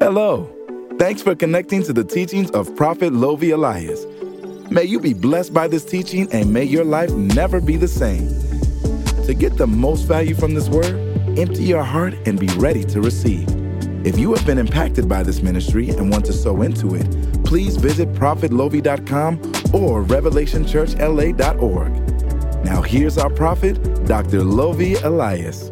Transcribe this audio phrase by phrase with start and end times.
[0.00, 0.50] Hello.
[0.98, 4.04] Thanks for connecting to the teachings of Prophet Lovy Elias.
[4.70, 8.28] May you be blessed by this teaching and may your life never be the same.
[9.24, 10.94] To get the most value from this word,
[11.38, 13.46] empty your heart and be ready to receive.
[14.04, 17.76] If you have been impacted by this ministry and want to sow into it, please
[17.76, 19.36] visit prophetlovy.com
[19.72, 22.64] or revelationchurchla.org.
[22.64, 24.42] Now here's our prophet, Dr.
[24.42, 25.70] Lovy Elias.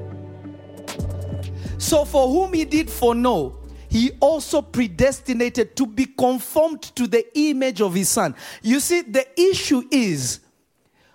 [1.78, 3.58] So, for whom he did foreknow,
[3.92, 8.34] he also predestinated to be conformed to the image of his son.
[8.62, 10.40] You see, the issue is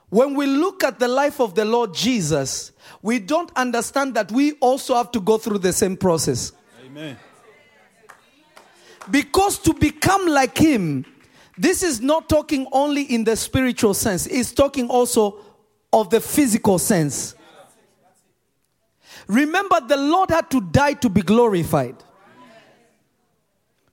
[0.09, 4.51] when we look at the life of the Lord Jesus, we don't understand that we
[4.59, 6.51] also have to go through the same process.
[6.85, 7.17] Amen.
[9.09, 11.03] Because to become like him,
[11.57, 15.39] this is not talking only in the spiritual sense, it's talking also
[15.91, 17.33] of the physical sense.
[19.25, 22.03] Remember, the Lord had to die to be glorified.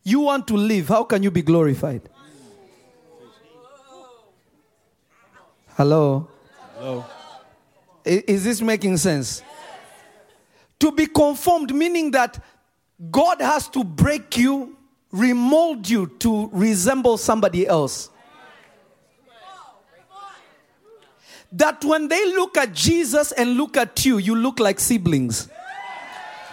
[0.05, 2.03] You want to live, how can you be glorified?
[5.77, 6.29] Hello?
[6.77, 7.05] Hello.
[8.05, 9.43] Is this making sense?
[10.79, 12.39] To be conformed, meaning that
[13.11, 14.77] God has to break you,
[15.11, 18.11] remold you to resemble somebody else.
[21.51, 25.49] That when they look at Jesus and look at you, you look like siblings.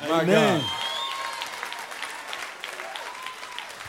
[0.08, 0.64] My God.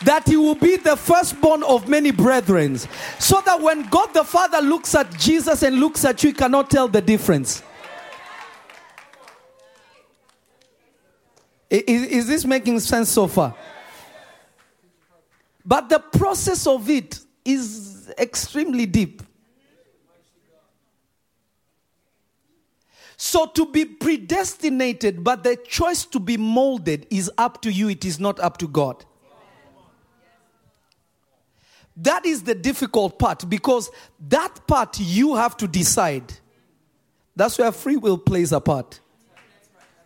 [0.04, 2.78] That he will be the firstborn of many brethren.
[3.18, 6.70] So that when God the Father looks at Jesus and looks at you, he cannot
[6.70, 7.62] tell the difference.
[11.70, 13.54] Is, is this making sense so far?
[15.64, 19.22] But the process of it is extremely deep.
[23.16, 28.04] So to be predestinated, but the choice to be molded is up to you, it
[28.04, 29.04] is not up to God.
[31.96, 33.90] That is the difficult part because
[34.28, 36.32] that part you have to decide.
[37.36, 39.00] That's where free will plays a part.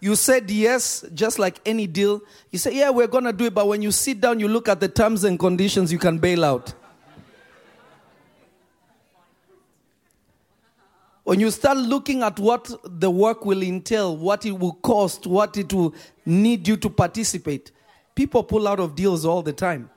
[0.00, 2.20] You said yes, just like any deal.
[2.50, 4.68] You say, Yeah, we're going to do it, but when you sit down, you look
[4.68, 6.74] at the terms and conditions, you can bail out.
[11.24, 15.56] When you start looking at what the work will entail, what it will cost, what
[15.56, 15.92] it will
[16.24, 17.72] need you to participate,
[18.14, 19.90] people pull out of deals all the time.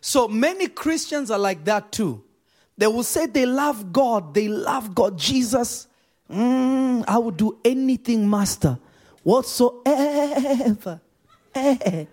[0.00, 2.24] So many Christians are like that too.
[2.76, 5.86] They will say they love God, they love God, Jesus.
[6.30, 8.78] Mm, I will do anything, Master,
[9.22, 11.00] whatsoever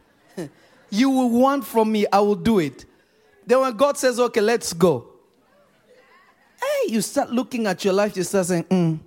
[0.90, 2.86] you will want from me, I will do it.
[3.46, 5.08] Then when God says, okay, let's go,
[6.60, 9.00] hey, you start looking at your life, you start saying, mm,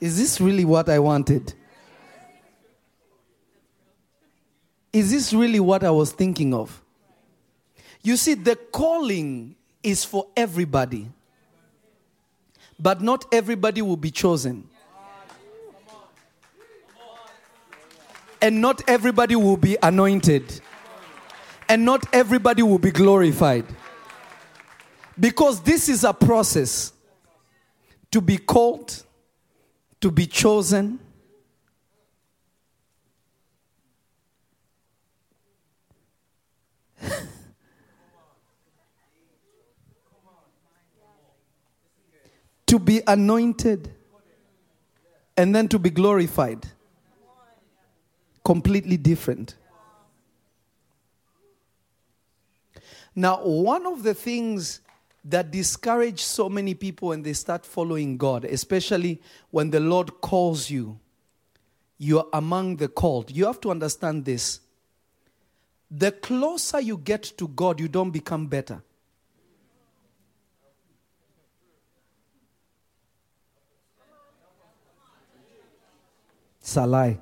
[0.00, 1.52] is this really what I wanted?
[4.92, 6.82] Is this really what I was thinking of?
[8.02, 11.10] You see, the calling is for everybody,
[12.78, 14.68] but not everybody will be chosen.
[18.40, 20.60] And not everybody will be anointed.
[21.68, 23.66] And not everybody will be glorified.
[25.18, 26.92] Because this is a process
[28.12, 29.02] to be called,
[30.00, 31.00] to be chosen.
[42.68, 43.90] To be anointed
[45.36, 46.66] and then to be glorified.
[48.44, 49.56] Completely different.
[53.14, 54.80] Now, one of the things
[55.24, 59.20] that discourage so many people when they start following God, especially
[59.50, 61.00] when the Lord calls you,
[61.96, 63.30] you're among the called.
[63.30, 64.60] You have to understand this.
[65.90, 68.82] The closer you get to God, you don't become better.
[76.68, 77.16] It's a lie.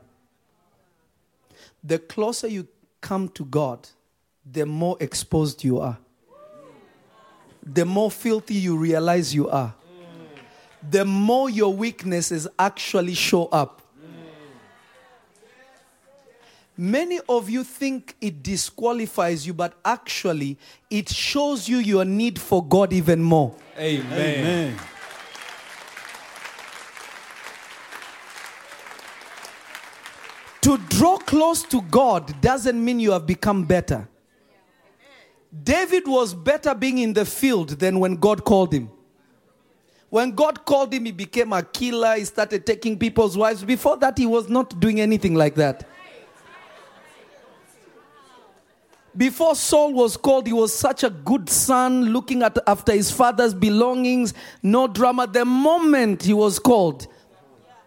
[1.84, 2.66] The closer you
[3.00, 3.88] come to God,
[4.44, 5.96] the more exposed you are.
[7.62, 9.72] The more filthy you realize you are.
[10.90, 13.82] The more your weaknesses actually show up.
[16.76, 20.58] Many of you think it disqualifies you, but actually,
[20.90, 23.54] it shows you your need for God even more.
[23.78, 24.12] Amen.
[24.12, 24.76] Amen.
[30.66, 34.08] To draw close to God doesn't mean you have become better.
[35.62, 38.90] David was better being in the field than when God called him.
[40.10, 42.16] When God called him, he became a killer.
[42.16, 43.62] He started taking people's wives.
[43.62, 45.88] Before that, he was not doing anything like that.
[49.16, 53.54] Before Saul was called, he was such a good son, looking at, after his father's
[53.54, 54.34] belongings,
[54.64, 55.28] no drama.
[55.28, 57.06] The moment he was called,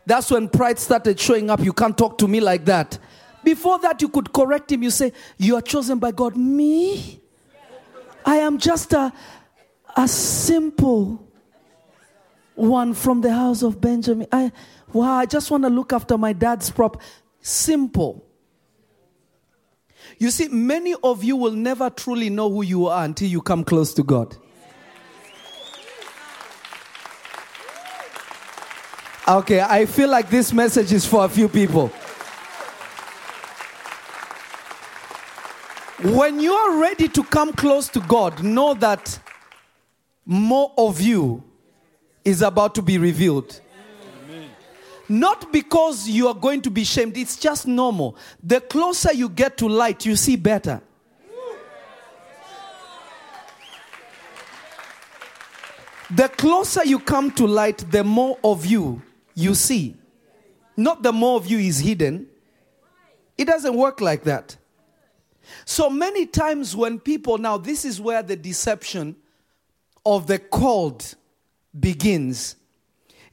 [0.10, 1.60] that's when pride started showing up.
[1.60, 2.98] You can't talk to me like that.
[3.44, 4.84] Before that, you could correct him.
[4.84, 6.36] You say, You are chosen by God.
[6.36, 7.22] Me?
[8.26, 9.14] I am just a,
[9.96, 11.26] a simple
[12.56, 14.28] one from the house of Benjamin.
[14.32, 14.52] I,
[14.92, 17.02] wow, I just want to look after my dad's prop.
[17.42, 18.26] Simple.
[20.18, 23.64] You see, many of you will never truly know who you are until you come
[23.64, 24.36] close to God.
[29.30, 31.90] Okay, I feel like this message is for a few people.
[36.02, 39.20] When you are ready to come close to God, know that
[40.26, 41.44] more of you
[42.26, 43.62] is about to be revealed.
[45.08, 48.16] Not because you are going to be shamed, it's just normal.
[48.42, 50.82] The closer you get to light, you see better.
[56.10, 59.04] The closer you come to light, the more of you
[59.40, 59.96] you see.
[60.76, 62.28] Not the more of you is hidden.
[63.38, 64.58] It doesn't work like that.
[65.66, 69.16] So many times when people, now this is where the deception
[70.06, 71.16] of the called
[71.78, 72.56] begins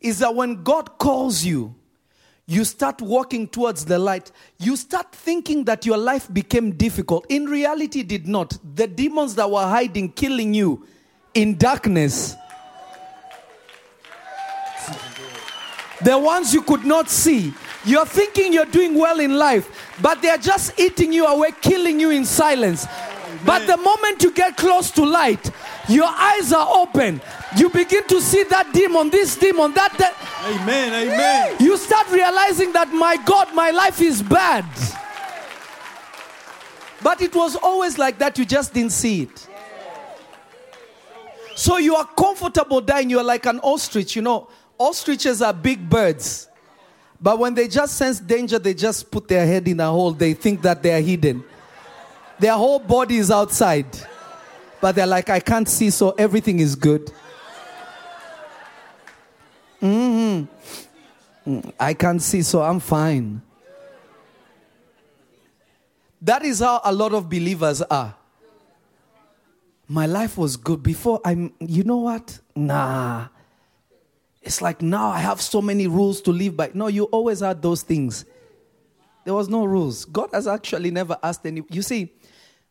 [0.00, 1.74] is that when God calls you,
[2.46, 4.30] you start walking towards the light.
[4.58, 7.26] You start thinking that your life became difficult.
[7.28, 8.56] In reality, did not.
[8.76, 10.86] The demons that were hiding, killing you
[11.34, 12.36] in darkness,
[16.02, 17.54] the ones you could not see,
[17.84, 22.10] you're thinking you're doing well in life, but they're just eating you away, killing you
[22.10, 22.86] in silence.
[23.44, 25.50] But the moment you get close to light,
[25.88, 27.20] your eyes are open.
[27.56, 30.14] You begin to see that demon, this demon, that, that.
[30.44, 30.92] Amen.
[30.92, 31.56] Amen.
[31.60, 34.64] You start realizing that, my God, my life is bad.
[37.02, 39.48] But it was always like that, you just didn't see it.
[41.56, 43.08] So you are comfortable dying.
[43.08, 44.14] You are like an ostrich.
[44.14, 46.48] You know, ostriches are big birds.
[47.20, 50.12] But when they just sense danger, they just put their head in a hole.
[50.12, 51.42] They think that they are hidden.
[52.38, 53.86] Their whole body is outside.
[54.80, 57.10] But they're like, I can't see, so everything is good.
[59.80, 61.70] Mm-hmm.
[61.80, 63.40] I can't see, so I'm fine.
[66.20, 68.14] That is how a lot of believers are.
[69.88, 72.38] My life was good before I'm, you know what?
[72.54, 73.28] Nah.
[74.46, 76.70] It's like now I have so many rules to live by.
[76.72, 78.24] No, you always had those things.
[79.24, 80.04] There was no rules.
[80.04, 81.64] God has actually never asked any.
[81.68, 82.12] You see,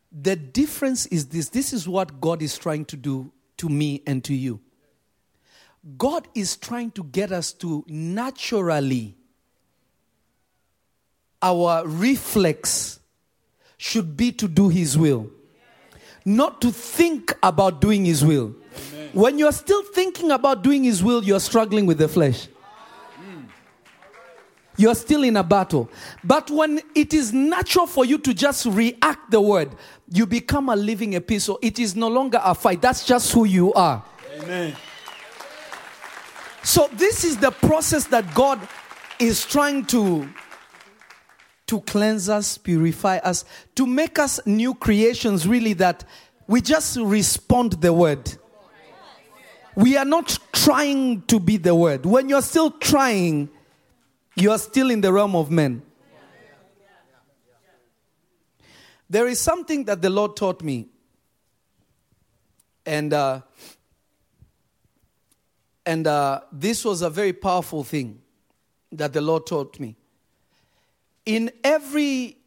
[0.09, 4.23] the difference is this this is what God is trying to do to me and
[4.23, 4.61] to you.
[5.97, 9.17] God is trying to get us to naturally,
[11.41, 13.01] our reflex
[13.75, 15.29] should be to do His will,
[16.23, 18.55] not to think about doing His will.
[18.75, 19.09] Amen.
[19.13, 22.47] When you're still thinking about doing His will, you're struggling with the flesh.
[23.15, 23.43] Hmm.
[24.77, 25.89] You're still in a battle.
[26.23, 29.71] But when it is natural for you to just react the word,
[30.11, 31.59] you become a living epistle.
[31.61, 32.81] It is no longer a fight.
[32.81, 34.03] That's just who you are.
[34.39, 34.75] Amen.
[36.63, 38.59] So this is the process that God
[39.19, 40.27] is trying to
[41.67, 43.43] to cleanse us, purify us,
[43.75, 46.03] to make us new creations really that
[46.47, 48.35] we just respond the word.
[49.75, 52.05] We are not trying to be the word.
[52.05, 53.49] When you're still trying,
[54.35, 55.81] you are still in the realm of men.
[59.09, 60.87] There is something that the Lord taught me.
[62.85, 63.41] And uh,
[65.85, 68.21] and uh, this was a very powerful thing
[68.91, 69.95] that the Lord taught me.
[71.25, 72.37] In every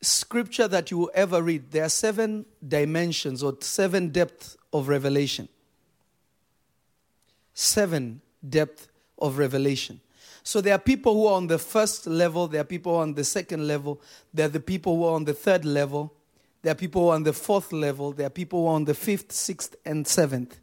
[0.00, 5.48] scripture that you ever read, there are seven dimensions or seven depths of revelation.
[7.54, 8.88] Seven depth
[9.18, 10.00] of revelation.
[10.42, 13.24] So there are people who are on the first level, there are people on the
[13.24, 14.00] second level,
[14.32, 16.12] there are the people who are on the third level,
[16.62, 18.84] there are people who are on the fourth level, there are people who are on
[18.84, 20.58] the fifth, sixth, and seventh.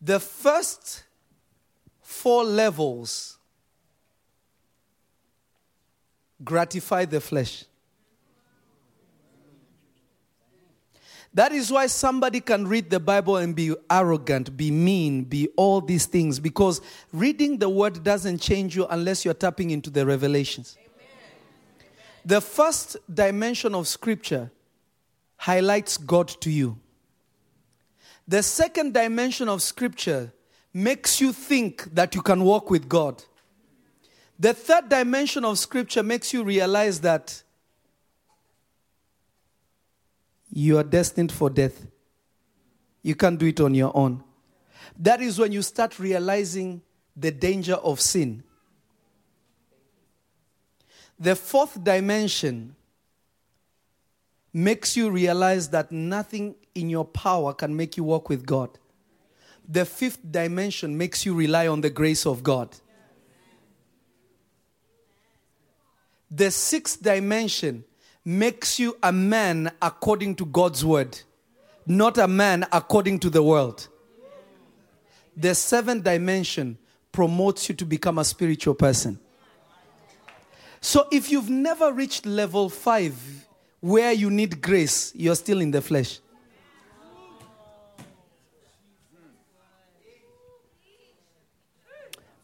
[0.00, 1.04] The first
[2.02, 3.38] four levels
[6.42, 7.64] gratify the flesh.
[11.34, 15.80] That is why somebody can read the Bible and be arrogant, be mean, be all
[15.80, 16.80] these things, because
[17.12, 20.76] reading the word doesn't change you unless you're tapping into the revelations.
[20.78, 21.90] Amen.
[22.24, 24.52] The first dimension of scripture
[25.36, 26.78] highlights God to you.
[28.26, 30.32] The second dimension of scripture
[30.72, 33.22] makes you think that you can walk with God.
[34.38, 37.43] The third dimension of scripture makes you realize that
[40.56, 41.84] you are destined for death.
[43.02, 44.22] You can't do it on your own.
[44.96, 46.80] That is when you start realizing
[47.16, 48.44] the danger of sin.
[51.18, 52.76] The fourth dimension
[54.52, 58.78] makes you realize that nothing in your power can make you walk with God.
[59.68, 62.76] The fifth dimension makes you rely on the grace of God.
[66.30, 67.84] The sixth dimension
[68.24, 71.18] makes you a man according to God's word,
[71.86, 73.88] not a man according to the world.
[75.36, 76.78] The seventh dimension
[77.12, 79.18] promotes you to become a spiritual person.
[80.80, 83.14] So if you've never reached level five,
[83.80, 86.20] where you need grace, you're still in the flesh.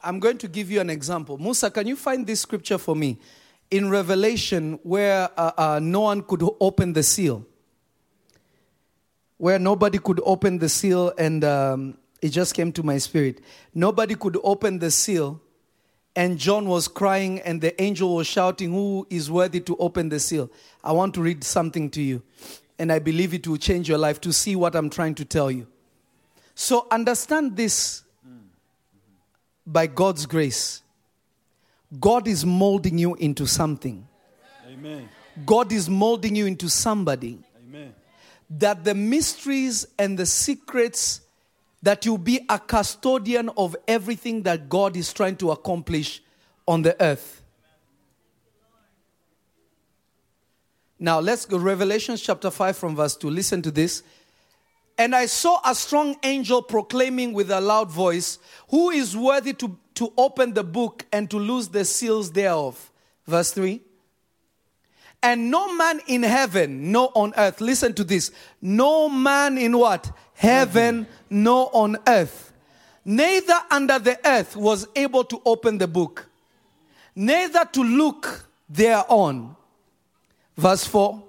[0.02, 1.36] I'm going to give you an example.
[1.38, 3.18] Musa, can you find this scripture for me?
[3.70, 7.46] In Revelation, where uh, uh, no one could open the seal,
[9.36, 13.40] where nobody could open the seal, and um, it just came to my spirit.
[13.72, 15.40] Nobody could open the seal,
[16.16, 20.18] and John was crying, and the angel was shouting, Who is worthy to open the
[20.18, 20.50] seal?
[20.82, 22.22] I want to read something to you,
[22.78, 25.50] and I believe it will change your life to see what I'm trying to tell
[25.50, 25.66] you.
[26.54, 28.02] So, understand this
[29.66, 30.82] by God's grace.
[31.98, 34.06] God is molding you into something.
[34.68, 35.08] Amen.
[35.44, 37.94] God is molding you into somebody Amen.
[38.50, 41.22] that the mysteries and the secrets
[41.82, 46.22] that you'll be a custodian of everything that God is trying to accomplish
[46.68, 47.42] on the earth.
[50.98, 53.30] Now let's go Revelation chapter 5 from verse 2.
[53.30, 54.02] Listen to this.
[54.98, 59.78] And I saw a strong angel proclaiming with a loud voice, Who is worthy to,
[60.00, 62.90] to open the book and to loose the seals thereof?
[63.26, 63.82] Verse 3.
[65.22, 68.30] And no man in heaven, no on earth, listen to this.
[68.62, 70.10] No man in what?
[70.32, 72.54] Heaven, no on earth.
[73.04, 76.26] Neither under the earth was able to open the book,
[77.14, 79.54] neither to look thereon.
[80.56, 81.22] Verse 4.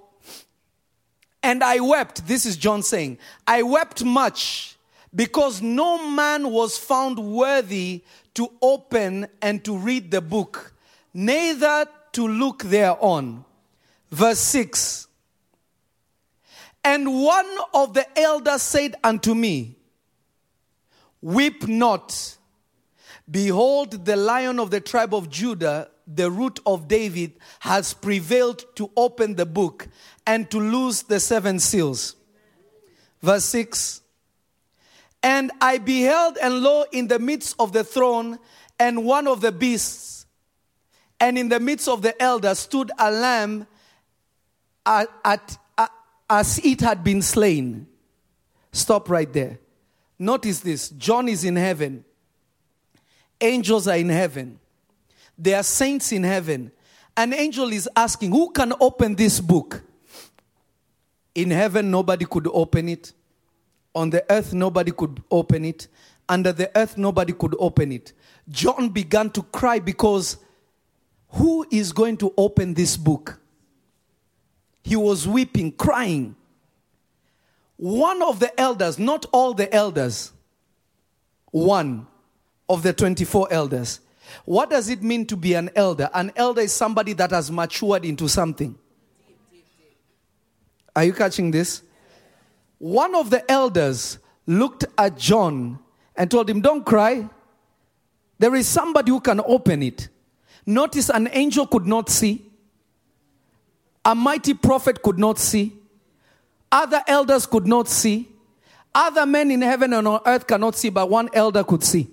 [1.42, 4.76] And I wept, this is John saying, I wept much
[5.14, 8.02] because no man was found worthy
[8.34, 10.74] to open and to read the book,
[11.12, 13.44] neither to look thereon.
[14.10, 15.06] Verse 6
[16.84, 19.76] And one of the elders said unto me,
[21.20, 22.36] Weep not.
[23.30, 28.90] Behold, the lion of the tribe of Judah, the root of David, has prevailed to
[28.96, 29.88] open the book
[30.26, 32.16] and to loose the seven seals.
[33.22, 34.01] Verse 6
[35.22, 38.38] And I beheld, and lo, in the midst of the throne,
[38.78, 40.26] and one of the beasts,
[41.20, 43.66] and in the midst of the elders stood a lamb
[44.84, 45.58] at, at,
[46.28, 47.86] as it had been slain.
[48.72, 49.58] Stop right there.
[50.18, 52.04] Notice this John is in heaven,
[53.40, 54.58] angels are in heaven,
[55.38, 56.72] there are saints in heaven.
[57.16, 59.82] An angel is asking, Who can open this book?
[61.34, 63.12] In heaven, nobody could open it.
[63.94, 65.88] On the earth, nobody could open it.
[66.28, 68.12] Under the earth, nobody could open it.
[68.48, 70.38] John began to cry because
[71.28, 73.40] who is going to open this book?
[74.82, 76.36] He was weeping, crying.
[77.76, 80.32] One of the elders, not all the elders,
[81.50, 82.06] one
[82.68, 84.00] of the 24 elders.
[84.44, 86.08] What does it mean to be an elder?
[86.14, 88.78] An elder is somebody that has matured into something.
[90.94, 91.82] Are you catching this?
[92.82, 95.78] One of the elders looked at John
[96.16, 97.28] and told him, Don't cry.
[98.40, 100.08] There is somebody who can open it.
[100.66, 102.44] Notice an angel could not see,
[104.04, 105.72] a mighty prophet could not see,
[106.72, 108.28] other elders could not see,
[108.92, 112.08] other men in heaven and on earth cannot see, but one elder could see.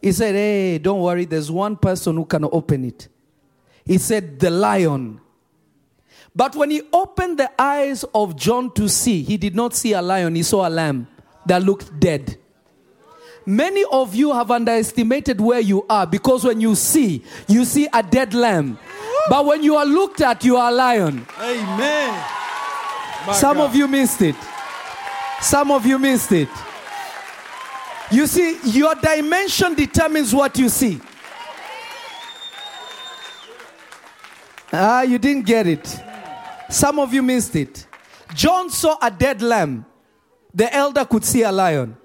[0.00, 3.08] He said, Hey, don't worry, there's one person who can open it.
[3.84, 5.20] He said, The lion.
[6.36, 10.02] But when he opened the eyes of John to see, he did not see a
[10.02, 11.06] lion, he saw a lamb
[11.46, 12.38] that looked dead.
[13.46, 18.02] Many of you have underestimated where you are because when you see, you see a
[18.02, 18.78] dead lamb.
[19.28, 21.26] But when you are looked at, you are a lion.
[21.38, 22.24] Amen.
[23.26, 23.66] My Some God.
[23.70, 24.34] of you missed it.
[25.40, 26.48] Some of you missed it.
[28.10, 31.00] You see, your dimension determines what you see.
[34.72, 36.00] Ah, you didn't get it.
[36.74, 37.86] Some of you missed it.
[38.34, 39.86] John saw a dead lamb.
[40.52, 41.96] The elder could see a lion.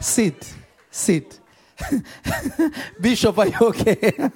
[0.00, 0.50] Sit,
[0.90, 1.38] sit.
[3.00, 4.30] Bishop, are you okay?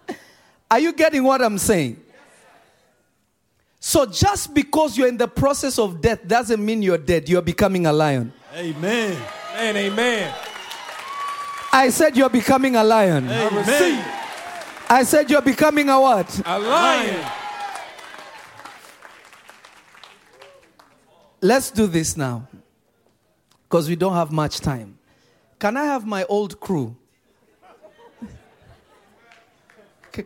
[0.70, 1.98] are you getting what I'm saying?
[3.80, 7.26] So just because you're in the process of death doesn't mean you're dead.
[7.26, 8.34] You're becoming a lion.
[8.54, 9.16] Amen.
[9.56, 9.76] Amen.
[9.76, 10.34] Amen.
[11.72, 13.30] I said you're becoming a lion.
[13.30, 14.21] Amen.
[14.92, 16.42] I said you're becoming a what?
[16.44, 17.24] A lion.
[21.40, 22.46] Let's do this now.
[23.64, 24.98] Because we don't have much time.
[25.58, 26.94] Can I have my old crew?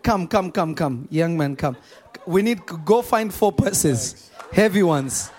[0.03, 1.07] Come, come, come, come.
[1.13, 1.77] Young man, come.
[2.27, 4.33] We need go find four purses.
[4.53, 5.31] Heavy ones.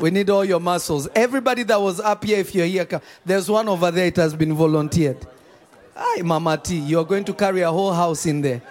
[0.00, 1.06] We need all your muscles.
[1.14, 3.02] Everybody that was up here, if you're here, come.
[3.24, 4.06] there's one over there.
[4.06, 5.24] It has been volunteered.
[6.00, 6.78] Hi, Mama T.
[6.78, 8.62] You're going to carry a whole house in there.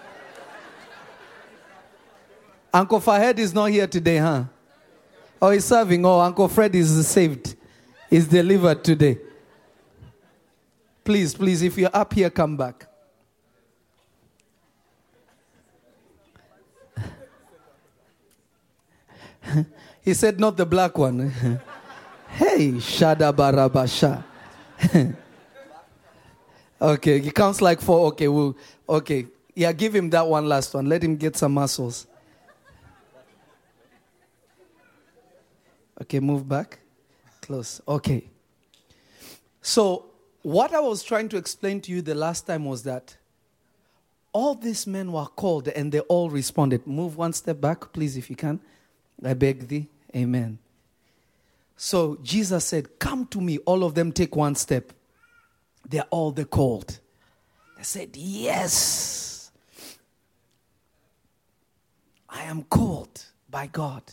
[2.74, 4.46] Uncle Fahed is not here today, huh?
[5.42, 6.06] Oh, he's serving.
[6.06, 7.58] Oh, Uncle Fred is saved.
[8.10, 9.18] He's delivered today.
[11.04, 12.88] Please, please, if you're up here, come back.
[20.02, 21.30] he said, not the black one.
[22.30, 24.24] hey, Shada Barabasha.
[26.82, 28.08] okay, he counts like four.
[28.08, 28.58] Okay, we'll,
[28.88, 29.28] okay.
[29.56, 30.88] Yeah, give him that one last one.
[30.88, 32.06] Let him get some muscles.
[36.02, 36.80] Okay, move back.
[37.42, 37.82] Close.
[37.88, 38.30] Okay.
[39.62, 40.06] So,
[40.44, 43.18] what I was trying to explain to you the last time was that
[44.32, 46.86] all these men were called and they all responded.
[46.86, 48.60] Move one step back, please, if you can.
[49.24, 49.88] I beg thee.
[50.16, 50.60] Amen.
[51.76, 53.58] So, Jesus said, Come to me.
[53.60, 54.94] All of them take one step.
[55.88, 57.00] They're all the called.
[57.78, 59.52] They said, Yes.
[62.30, 64.04] I am called by God.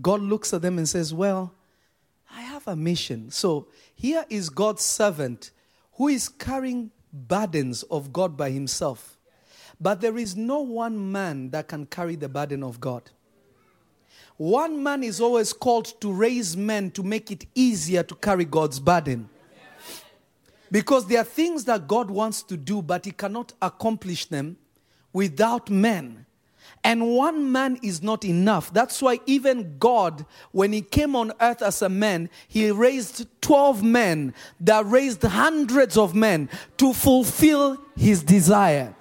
[0.00, 1.54] God looks at them and says, Well,
[2.30, 3.30] I have a mission.
[3.30, 5.50] So here is God's servant
[5.94, 9.16] who is carrying burdens of God by himself.
[9.80, 13.10] But there is no one man that can carry the burden of God.
[14.36, 18.78] One man is always called to raise men to make it easier to carry God's
[18.78, 19.28] burden.
[20.70, 24.56] Because there are things that God wants to do, but He cannot accomplish them
[25.12, 26.26] without men.
[26.84, 28.72] And one man is not enough.
[28.72, 33.82] That's why even God, when He came on earth as a man, He raised 12
[33.82, 38.94] men that raised hundreds of men to fulfill His desire.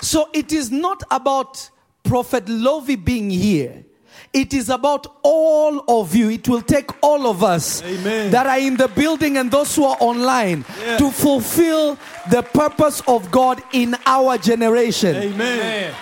[0.00, 1.70] So it is not about
[2.02, 3.84] Prophet Lovy being here.
[4.32, 6.30] It is about all of you.
[6.30, 8.30] It will take all of us Amen.
[8.30, 10.98] that are in the building and those who are online Yeah.
[10.98, 11.98] to fulfill
[12.30, 15.16] the purpose of God in our generation.
[15.16, 15.92] Amen.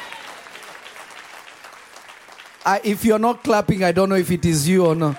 [2.66, 5.16] I, if you're not clapping, I don't know if it is you or not.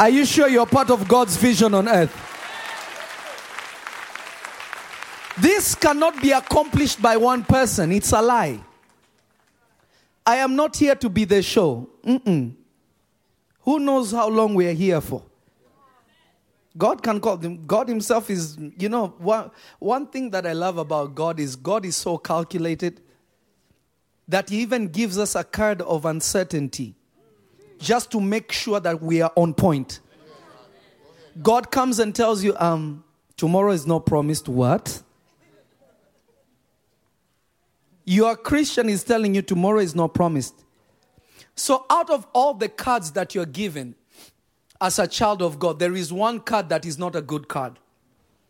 [0.00, 2.12] Are you sure you're part of God's vision on earth?
[5.40, 7.92] This cannot be accomplished by one person.
[7.92, 8.58] It's a lie.
[10.28, 11.88] I am not here to be the show.
[12.04, 12.52] Mm-mm.
[13.60, 15.22] Who knows how long we are here for?
[16.76, 17.64] God can call them.
[17.64, 21.86] God Himself is, you know, one, one thing that I love about God is God
[21.86, 23.00] is so calculated
[24.28, 26.94] that He even gives us a card of uncertainty
[27.78, 30.00] just to make sure that we are on point.
[31.40, 33.02] God comes and tells you, um,
[33.38, 34.46] tomorrow is not promised.
[34.46, 35.02] What?
[38.08, 40.64] Your Christian is telling you tomorrow is not promised.
[41.54, 43.96] So, out of all the cards that you're given
[44.80, 47.78] as a child of God, there is one card that is not a good card.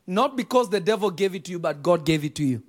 [0.06, 2.62] Not because the devil gave it to you, but God gave it to you.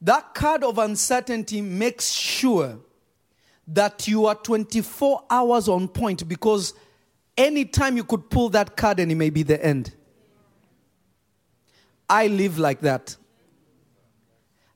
[0.00, 2.80] That card of uncertainty makes sure
[3.68, 6.74] that you are 24 hours on point because
[7.38, 9.94] anytime you could pull that card and it may be the end.
[12.10, 13.16] I live like that.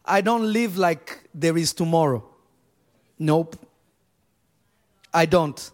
[0.05, 2.25] I don't live like there is tomorrow.
[3.19, 3.57] Nope.
[5.13, 5.71] I don't.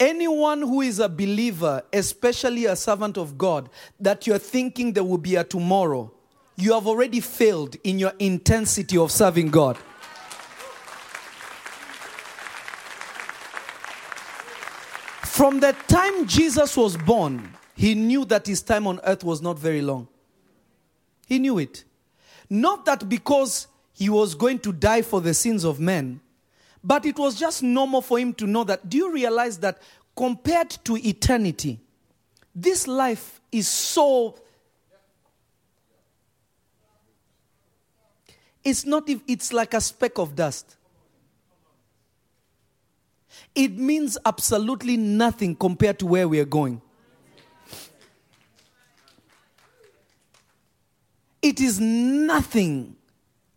[0.00, 5.18] Anyone who is a believer, especially a servant of God, that you're thinking there will
[5.18, 6.12] be a tomorrow,
[6.56, 9.78] you have already failed in your intensity of serving God.
[15.22, 19.56] From the time Jesus was born, he knew that his time on earth was not
[19.56, 20.08] very long.
[21.28, 21.84] He knew it.
[22.48, 26.20] Not that because he was going to die for the sins of men,
[26.82, 28.88] but it was just normal for him to know that.
[28.88, 29.78] Do you realize that
[30.16, 31.80] compared to eternity,
[32.54, 34.36] this life is so.
[38.64, 40.76] It's not if it's like a speck of dust.
[43.54, 46.80] It means absolutely nothing compared to where we are going.
[51.42, 52.96] It is nothing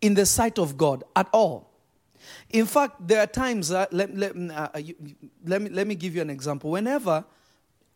[0.02, 1.70] in the sight of God at all.
[2.50, 4.96] In fact, there are times, uh, let, let, uh, you,
[5.46, 6.72] let, me, let me give you an example.
[6.72, 7.26] Whenever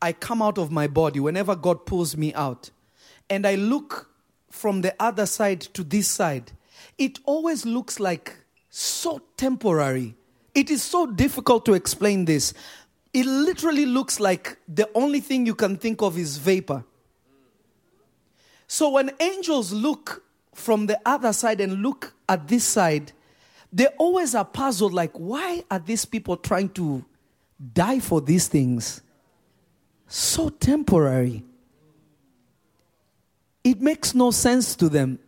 [0.02, 2.72] I come out of my body, whenever God pulls me out,
[3.30, 4.10] and I look
[4.50, 6.52] from the other side to this side,
[6.98, 8.36] it always looks like
[8.70, 10.16] so temporary.
[10.54, 12.54] It is so difficult to explain this.
[13.14, 16.84] It literally looks like the only thing you can think of is vapor.
[18.68, 20.24] So when angels look
[20.54, 23.12] from the other side and look at this side,
[23.72, 27.04] they always are puzzled like, why are these people trying to
[27.74, 29.02] die for these things?
[30.08, 31.44] So temporary.
[33.64, 35.20] It makes no sense to them.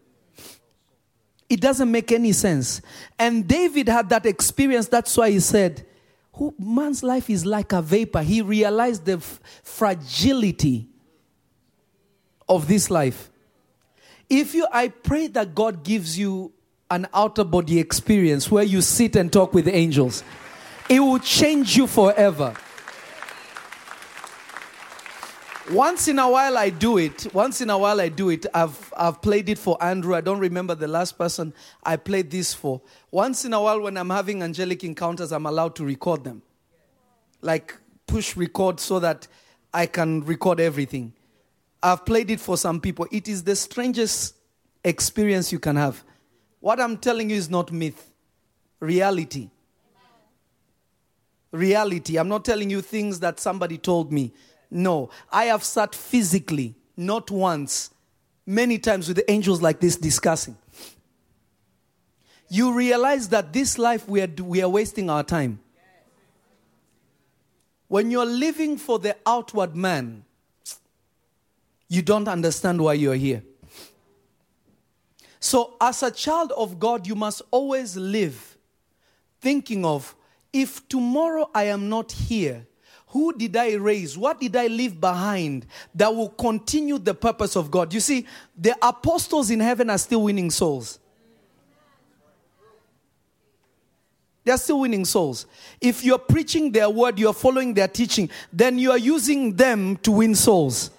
[1.50, 2.82] It doesn't make any sense.
[3.18, 4.88] And David had that experience.
[4.88, 5.86] That's why he said,
[6.60, 8.22] Man's life is like a vapor.
[8.22, 10.88] He realized the f- fragility
[12.50, 13.30] of this life.
[14.30, 16.52] If you, I pray that God gives you
[16.90, 20.24] an outer body experience where you sit and talk with angels,
[20.90, 22.56] it will change you forever.
[25.72, 27.28] Once in a while I do it.
[27.34, 28.46] Once in a while I do it.
[28.54, 30.16] I've, I've played it for Andrew.
[30.16, 32.82] I don't remember the last person I played this for.
[33.12, 36.42] Once in a while when I'm having angelic encounters, I'm allowed to record them.
[37.42, 39.28] Like push record so that
[39.74, 41.12] I can record everything.
[41.82, 43.08] I've played it for some people.
[43.12, 44.36] It is the strangest
[44.84, 46.04] experience you can have.
[46.60, 48.12] What I'm telling you is not myth,
[48.80, 49.50] reality.
[51.52, 52.18] Reality.
[52.18, 54.34] I'm not telling you things that somebody told me.
[54.70, 57.92] No, I have sat physically, not once,
[58.46, 60.58] many times with the angels like this discussing.
[62.50, 65.60] You realize that this life we are, we are wasting our time.
[67.88, 70.26] When you're living for the outward man,
[71.88, 73.44] you don't understand why you're here.
[75.40, 78.58] So, as a child of God, you must always live
[79.40, 80.16] thinking of
[80.52, 82.66] if tomorrow I am not here,
[83.08, 84.18] who did I raise?
[84.18, 87.94] What did I leave behind that will continue the purpose of God?
[87.94, 88.26] You see,
[88.58, 91.00] the apostles in heaven are still winning souls.
[94.44, 95.46] They are still winning souls.
[95.80, 100.12] If you're preaching their word, you're following their teaching, then you are using them to
[100.12, 100.92] win souls.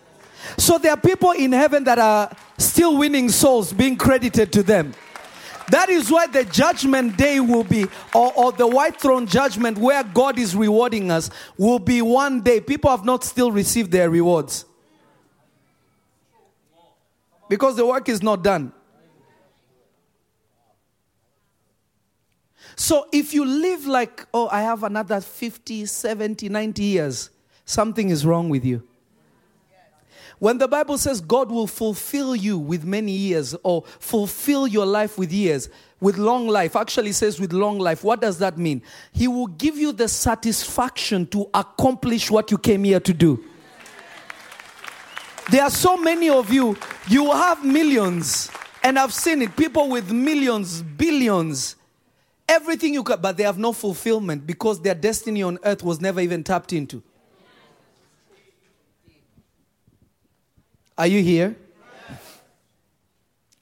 [0.56, 4.94] So there are people in heaven that are still winning souls being credited to them.
[5.70, 10.02] That is why the judgment day will be, or, or, the white throne judgment where
[10.02, 12.60] God is rewarding us, will be one day.
[12.60, 14.64] People have not still received their rewards.
[17.48, 18.72] Because the work is not done.
[22.76, 27.30] So if you live like, oh, I have another 50, 70, 90 years,
[27.64, 28.86] something is wrong with you.
[30.38, 35.18] When the Bible says God will fulfill you with many years or fulfill your life
[35.18, 35.68] with years,
[36.00, 38.82] with long life, actually says with long life, what does that mean?
[39.12, 43.44] He will give you the satisfaction to accomplish what you came here to do.
[45.50, 46.76] There are so many of you,
[47.08, 48.50] you have millions,
[48.84, 51.74] and I've seen it people with millions, billions,
[52.48, 56.20] everything you can, but they have no fulfillment because their destiny on earth was never
[56.20, 57.02] even tapped into.
[60.98, 61.56] Are you here?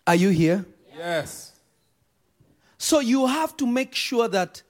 [0.06, 0.64] Are you here?
[0.96, 1.52] Yes.
[2.78, 4.62] So you have to make sure that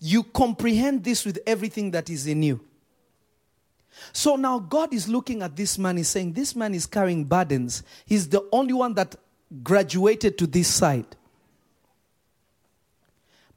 [0.00, 2.60] you comprehend this with everything that is in you.
[4.12, 7.82] So now God is looking at this man, he's saying, This man is carrying burdens.
[8.06, 9.14] He's the only one that
[9.62, 11.16] graduated to this side.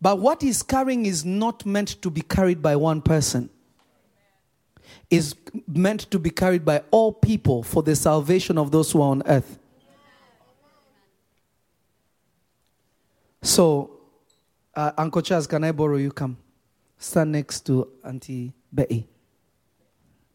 [0.01, 3.49] But what he's carrying is not meant to be carried by one person
[5.09, 5.35] is
[5.67, 9.23] meant to be carried by all people for the salvation of those who are on
[9.25, 9.59] earth.
[13.41, 13.99] So,
[14.75, 16.11] uh, Uncle Charles, can I borrow you?
[16.11, 16.37] Come.
[16.97, 19.07] Stand next to Auntie Betty.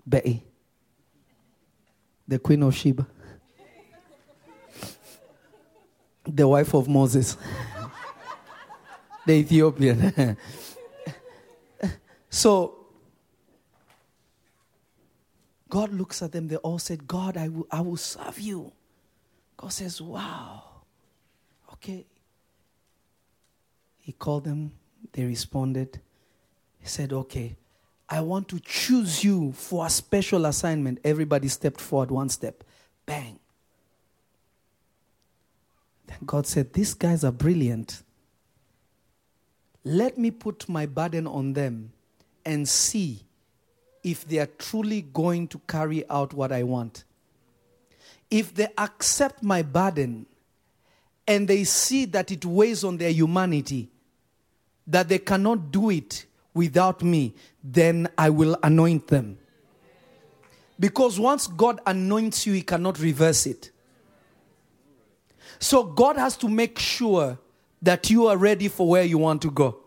[0.07, 0.45] Betty.
[2.27, 3.07] The Queen of Sheba.
[6.27, 7.37] the wife of Moses.
[9.27, 10.37] the Ethiopian.
[12.31, 12.78] so,
[15.69, 18.73] God looks at them, they all said, God, I will, I will serve you.
[19.57, 20.63] God says, Wow.
[21.75, 22.07] Okay.
[23.99, 24.73] He called them,
[25.13, 26.01] they responded.
[26.81, 27.57] He said, Okay,
[28.09, 31.01] I want to choose you for a special assignment.
[31.05, 32.65] Everybody stepped forward one step.
[33.05, 33.39] Bang.
[36.07, 38.03] Then God said, These guys are brilliant.
[39.85, 41.93] Let me put my burden on them
[42.45, 43.23] and see
[44.03, 47.05] if they are truly going to carry out what I want.
[48.31, 50.27] If they accept my burden
[51.27, 53.91] and they see that it weighs on their humanity,
[54.87, 59.39] that they cannot do it without me, then I will anoint them.
[60.81, 63.71] Because once God anoints you, He cannot reverse it.
[65.59, 67.39] So God has to make sure
[67.83, 69.81] that you are ready for where you want to go.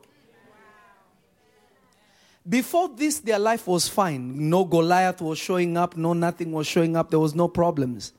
[2.47, 4.49] Before this, their life was fine.
[4.49, 8.13] No Goliath was showing up, no nothing was showing up, there was no problems.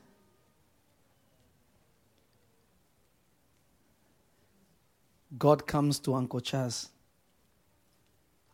[5.37, 6.89] God comes to Uncle Chaz.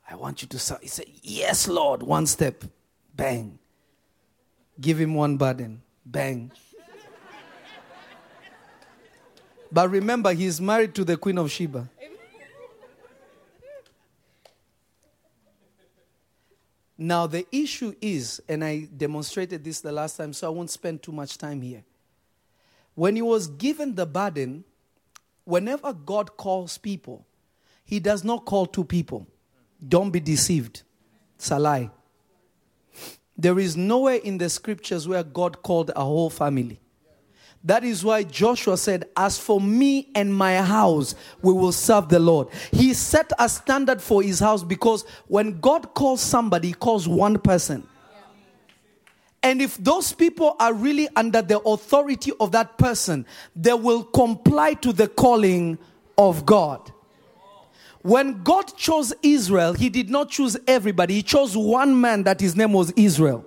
[0.09, 0.79] I want you to serve.
[0.81, 2.01] He said, Yes, Lord.
[2.01, 2.63] One step.
[3.15, 3.59] Bang.
[4.79, 5.81] Give him one burden.
[6.05, 6.51] Bang.
[9.71, 11.87] but remember, he's married to the Queen of Sheba.
[17.01, 21.01] Now, the issue is, and I demonstrated this the last time, so I won't spend
[21.01, 21.85] too much time here.
[22.93, 24.65] When he was given the burden,
[25.45, 27.25] whenever God calls people,
[27.85, 29.25] he does not call two people.
[29.87, 30.83] Don't be deceived.
[31.37, 31.89] It's a lie.
[33.37, 36.81] There is nowhere in the scriptures where God called a whole family.
[37.63, 42.19] That is why Joshua said, As for me and my house, we will serve the
[42.19, 42.47] Lord.
[42.71, 47.37] He set a standard for his house because when God calls somebody, he calls one
[47.37, 47.85] person.
[49.41, 54.73] And if those people are really under the authority of that person, they will comply
[54.75, 55.77] to the calling
[56.17, 56.91] of God.
[58.01, 62.55] When God chose Israel, He did not choose everybody, He chose one man that his
[62.55, 63.45] name was Israel.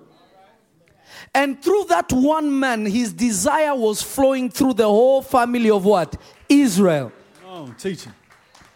[1.35, 6.15] And through that one man, his desire was flowing through the whole family of what?
[6.47, 7.11] Israel.
[7.45, 8.13] Oh, teaching.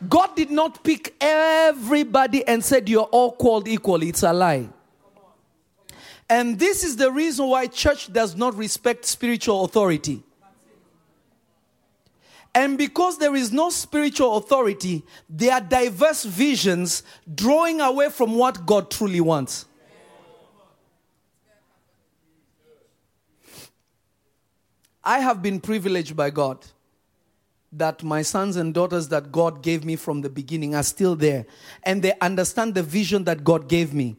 [0.07, 4.09] God did not pick everybody and said, You're all called equally.
[4.09, 4.69] It's a lie.
[6.29, 10.23] And this is the reason why church does not respect spiritual authority.
[12.53, 18.65] And because there is no spiritual authority, there are diverse visions drawing away from what
[18.65, 19.66] God truly wants.
[25.07, 26.65] I have been privileged by God
[27.71, 31.45] that my sons and daughters that God gave me from the beginning are still there
[31.83, 34.17] and they understand the vision that God gave me.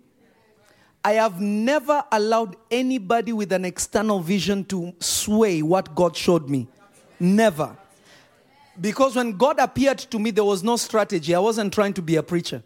[1.05, 6.69] I have never allowed anybody with an external vision to sway what God showed me.
[7.21, 7.77] Never.
[8.81, 11.35] Because when God appeared to me, there was no strategy.
[11.35, 12.63] I wasn't trying to be a preacher.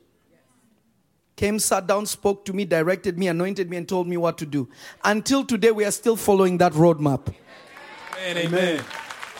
[1.34, 4.46] Came, sat down, spoke to me, directed me, anointed me, and told me what to
[4.46, 4.68] do.
[5.02, 7.34] Until today, we are still following that roadmap.
[8.22, 8.46] Amen.
[8.46, 8.84] Amen.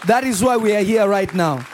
[0.07, 1.64] That is why we are here right now.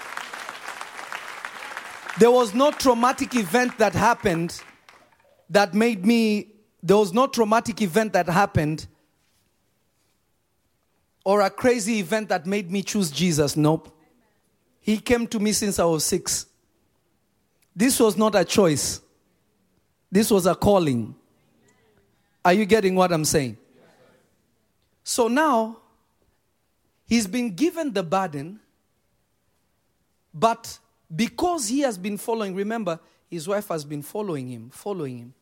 [2.19, 4.61] There was no traumatic event that happened
[5.49, 6.49] that made me,
[6.83, 8.87] there was no traumatic event that happened
[11.25, 13.57] or a crazy event that made me choose Jesus.
[13.57, 13.95] Nope.
[14.81, 16.45] He came to me since I was six.
[17.75, 19.01] This was not a choice,
[20.13, 21.15] this was a calling.
[22.45, 23.57] Are you getting what I'm saying?
[25.05, 25.79] So now,
[27.09, 28.61] he's been given the burden,
[30.33, 30.79] but
[31.15, 35.35] because he has been following, remember, his wife has been following him, following him.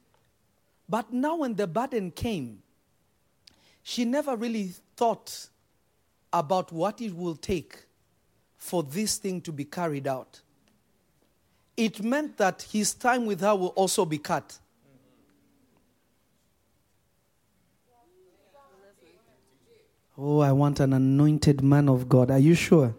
[0.88, 2.62] But now, when the burden came,
[3.82, 5.48] she never really thought
[6.32, 7.84] about what it will take
[8.56, 10.40] for this thing to be carried out.
[11.76, 14.58] It meant that his time with her will also be cut.
[20.18, 22.30] Oh, I want an anointed man of God.
[22.30, 22.94] Are you sure?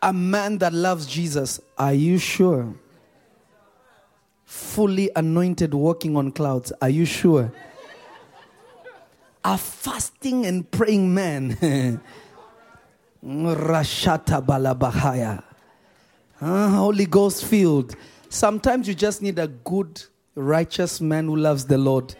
[0.00, 1.60] A man that loves Jesus.
[1.78, 2.74] Are you sure?
[4.44, 6.72] Fully anointed, walking on clouds.
[6.80, 7.52] Are you sure?
[9.44, 11.56] a fasting and praying man.
[13.24, 15.42] Rashata balabahaya.
[16.40, 17.94] Uh, Holy Ghost filled.
[18.28, 20.02] Sometimes you just need a good,
[20.34, 22.14] righteous man who loves the Lord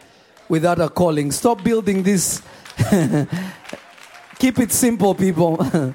[0.53, 1.33] without a calling.
[1.33, 2.43] Stop building this.
[4.39, 5.57] Keep it simple, people.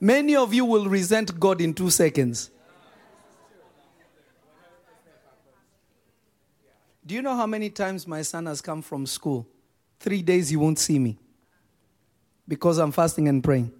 [0.00, 2.50] Many of you will resent God in two seconds.
[7.04, 9.46] Do you know how many times my son has come from school?
[10.00, 11.18] Three days he won't see me
[12.48, 13.72] because I'm fasting and praying.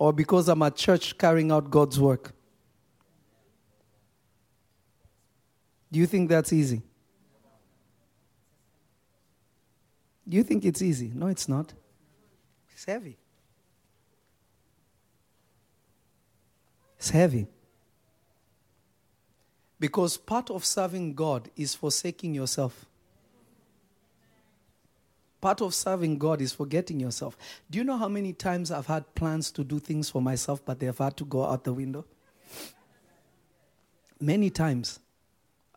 [0.00, 2.33] Or because I'm at church carrying out God's work.
[5.94, 6.82] Do you think that's easy?
[10.28, 11.12] Do you think it's easy?
[11.14, 11.72] No, it's not.
[12.72, 13.16] It's heavy.
[16.98, 17.46] It's heavy.
[19.78, 22.86] Because part of serving God is forsaking yourself.
[25.40, 27.38] part of serving God is forgetting yourself.
[27.70, 30.80] Do you know how many times I've had plans to do things for myself, but
[30.80, 32.04] they've had to go out the window?
[34.18, 34.98] Many times.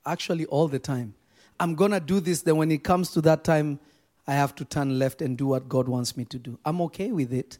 [0.07, 1.13] Actually, all the time.
[1.59, 3.79] I'm going to do this, then when it comes to that time,
[4.25, 6.57] I have to turn left and do what God wants me to do.
[6.65, 7.57] I'm okay with it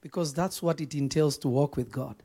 [0.00, 2.16] because that's what it entails to walk with God.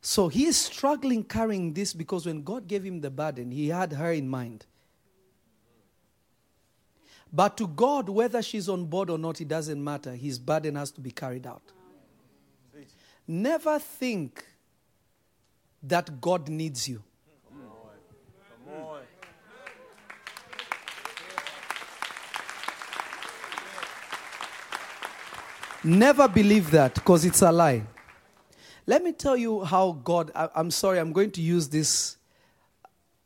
[0.00, 3.92] So he is struggling carrying this because when God gave him the burden, he had
[3.92, 4.66] her in mind.
[7.32, 10.14] But to God, whether she's on board or not, it doesn't matter.
[10.14, 11.62] His burden has to be carried out.
[13.26, 14.44] Never think
[15.82, 17.02] that God needs you.
[25.84, 27.82] Never believe that because it's a lie.
[28.86, 32.16] Let me tell you how God, I, am sorry, I'm going to use this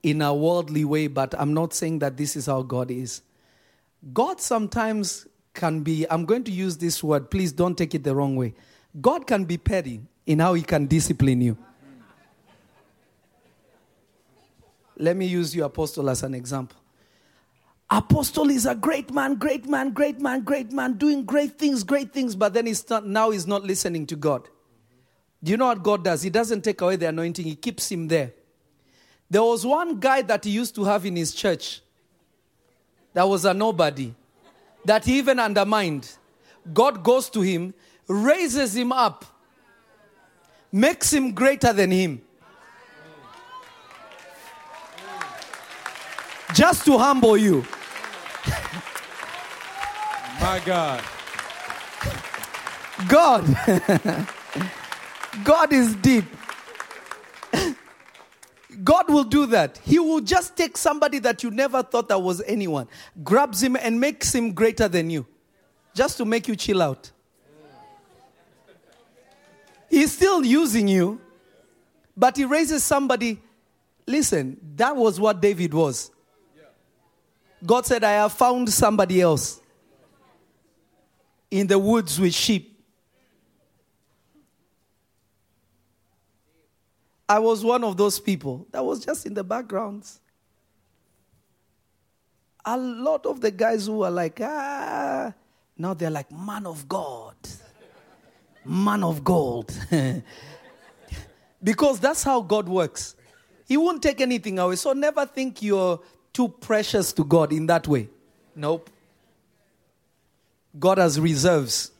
[0.02, 3.22] in a worldly way, but I'm not saying that this is how God is.
[4.12, 8.14] God sometimes can be, I'm going to use this word, please don't take it the
[8.14, 8.54] wrong way.
[9.00, 11.56] God can be petty in how he can discipline you.
[15.02, 16.78] Let me use you, Apostle, as an example.
[17.90, 22.12] Apostle is a great man, great man, great man, great man, doing great things, great
[22.12, 24.48] things, but then he's not, now he's not listening to God.
[25.42, 26.22] Do you know what God does?
[26.22, 28.32] He doesn't take away the anointing, He keeps him there.
[29.28, 31.80] There was one guy that he used to have in his church
[33.12, 34.14] that was a nobody,
[34.84, 36.08] that he even undermined.
[36.72, 37.74] God goes to him,
[38.06, 39.24] raises him up,
[40.70, 42.22] makes him greater than him.
[46.54, 47.64] Just to humble you.
[50.40, 51.02] My God.
[53.08, 54.26] God.
[55.44, 56.24] God is deep.
[58.84, 59.78] God will do that.
[59.84, 62.88] He will just take somebody that you never thought that was anyone,
[63.22, 65.26] grabs him and makes him greater than you,
[65.94, 67.10] just to make you chill out.
[69.88, 71.20] He's still using you,
[72.16, 73.40] but he raises somebody.
[74.06, 76.10] Listen, that was what David was.
[77.64, 79.60] God said, I have found somebody else
[81.50, 82.68] in the woods with sheep.
[87.28, 90.20] I was one of those people that was just in the backgrounds.
[92.64, 95.32] A lot of the guys who are like, ah,
[95.78, 97.36] now they're like, man of God,
[98.64, 99.72] man of gold.
[101.62, 103.14] because that's how God works.
[103.66, 104.76] He won't take anything away.
[104.76, 106.00] So never think you're
[106.32, 108.08] too precious to God in that way.
[108.54, 108.88] Nope.
[110.78, 111.92] God has reserves.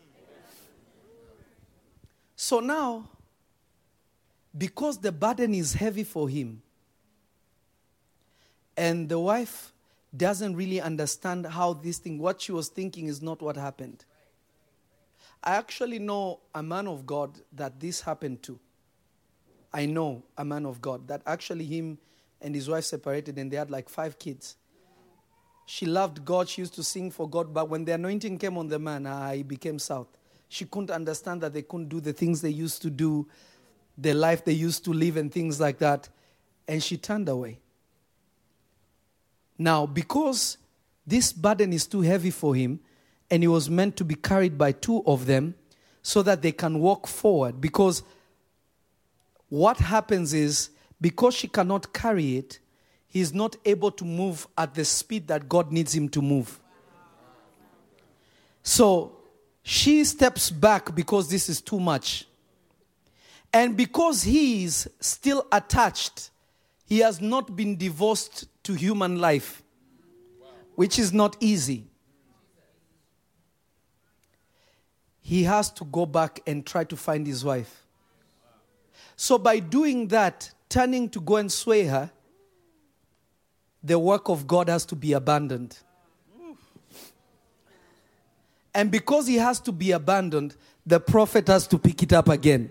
[2.36, 3.08] So now,
[4.56, 6.62] because the burden is heavy for him.
[8.76, 9.72] And the wife
[10.16, 14.04] doesn't really understand how this thing, what she was thinking, is not what happened.
[15.44, 18.58] I actually know a man of God that this happened to.
[19.72, 21.98] I know a man of God that actually him
[22.42, 24.57] and his wife separated and they had like five kids.
[25.66, 28.68] She loved God, she used to sing for God, but when the anointing came on
[28.68, 30.09] the man, uh, he became south.
[30.48, 33.26] She couldn't understand that they couldn't do the things they used to do
[33.96, 36.09] the life they used to live and things like that.
[36.68, 37.59] And she turned away.
[39.59, 40.59] Now, because
[41.07, 42.81] this burden is too heavy for him,
[43.31, 45.55] and he was meant to be carried by two of them
[46.02, 47.61] so that they can walk forward.
[47.61, 48.02] Because
[49.48, 50.70] what happens is,
[51.02, 52.60] because she cannot carry it,
[53.08, 56.60] he's not able to move at the speed that God needs him to move.
[58.62, 59.16] So
[59.64, 62.26] she steps back because this is too much.
[63.52, 66.30] And because he is still attached,
[66.86, 69.62] he has not been divorced to human life,
[70.76, 71.88] which is not easy.
[75.20, 77.85] He has to go back and try to find his wife.
[79.16, 82.10] So, by doing that, turning to go and sway her,
[83.85, 85.77] the work of God has to be abandoned.
[88.75, 90.56] And because he has to be abandoned,
[90.87, 92.70] the prophet has to pick it up again.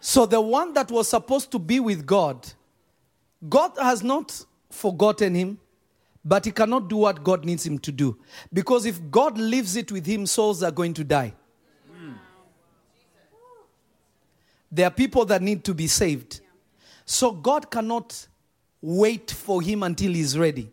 [0.00, 2.52] So the one that was supposed to be with God,
[3.48, 5.58] God has not forgotten him,
[6.24, 8.16] but he cannot do what God needs him to do.
[8.52, 11.34] Because if God leaves it with him, souls are going to die.
[14.74, 16.40] There are people that need to be saved.
[17.04, 18.26] So God cannot
[18.82, 20.68] wait for him until he's ready.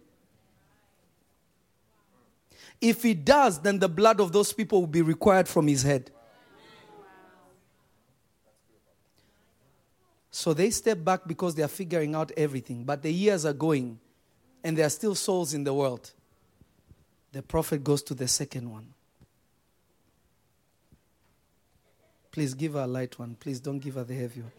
[2.82, 6.10] If he does, then the blood of those people will be required from his head.
[10.32, 12.84] So they step back because they are figuring out everything.
[12.84, 14.00] But the years are going,
[14.64, 16.10] and there are still souls in the world.
[17.34, 18.96] The prophet goes to the second one.
[22.32, 23.36] Please give her a light one.
[23.40, 24.52] Please don't give her the heavy one.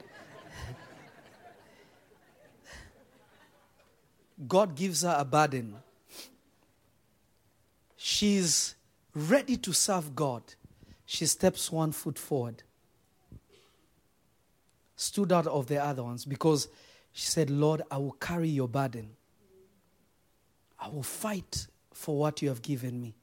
[4.48, 5.76] God gives her a burden.
[7.96, 8.74] She's
[9.14, 10.42] ready to serve God.
[11.06, 12.62] She steps one foot forward,
[14.96, 16.68] stood out of the other ones because
[17.12, 19.10] she said, Lord, I will carry your burden.
[20.78, 23.14] I will fight for what you have given me.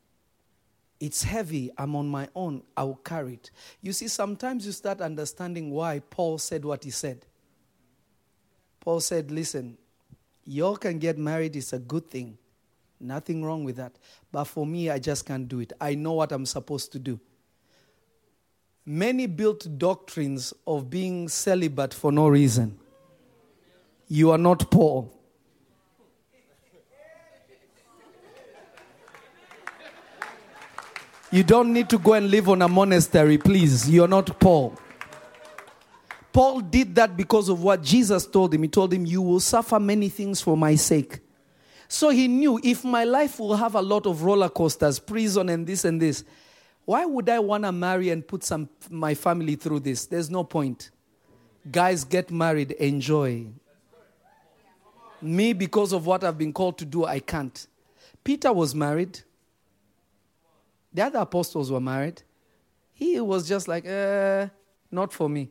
[0.99, 1.71] It's heavy.
[1.77, 2.63] I'm on my own.
[2.75, 3.51] I will carry it.
[3.81, 7.25] You see, sometimes you start understanding why Paul said what he said.
[8.81, 9.77] Paul said, Listen,
[10.43, 12.37] y'all can get married, it's a good thing.
[12.99, 13.93] Nothing wrong with that.
[14.31, 15.71] But for me, I just can't do it.
[15.79, 17.19] I know what I'm supposed to do.
[18.85, 22.77] Many built doctrines of being celibate for no reason.
[24.07, 25.13] You are not Paul.
[31.31, 33.89] You don't need to go and live on a monastery, please.
[33.89, 34.75] You're not Paul.
[36.33, 38.63] Paul did that because of what Jesus told him.
[38.63, 41.19] He told him, You will suffer many things for my sake.
[41.87, 45.65] So he knew if my life will have a lot of roller coasters, prison, and
[45.65, 46.23] this and this,
[46.85, 50.05] why would I want to marry and put some, my family through this?
[50.05, 50.91] There's no point.
[51.69, 53.47] Guys, get married, enjoy.
[55.21, 57.67] Me, because of what I've been called to do, I can't.
[58.23, 59.19] Peter was married.
[60.93, 62.21] The other apostles were married.
[62.93, 64.47] He was just like, uh,
[64.91, 65.49] not for me.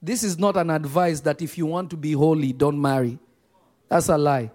[0.00, 3.18] This is not an advice that if you want to be holy, don't marry.
[3.88, 4.50] That's a lie.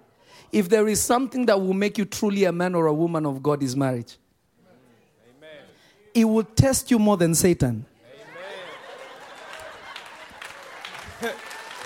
[0.52, 3.44] If there is something that will make you truly a man or a woman of
[3.44, 4.18] God, is marriage.
[5.38, 5.66] Amen.
[6.14, 7.86] It will test you more than Satan.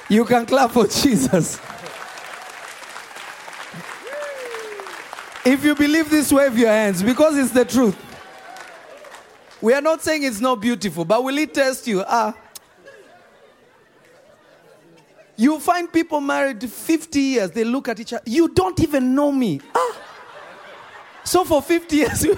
[0.10, 1.60] you can clap for Jesus.
[5.48, 7.95] If you believe this, wave your hands because it's the truth.
[9.62, 12.04] We are not saying it's not beautiful, but will it test you?
[12.06, 12.36] Ah.
[15.38, 18.24] You find people married 50 years, they look at each other.
[18.26, 19.62] You don't even know me.
[19.74, 19.95] Ah.
[21.24, 22.26] So for 50 years,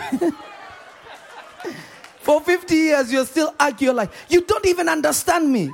[2.21, 5.71] for 50 years, you're still arguing like, you don't even understand me.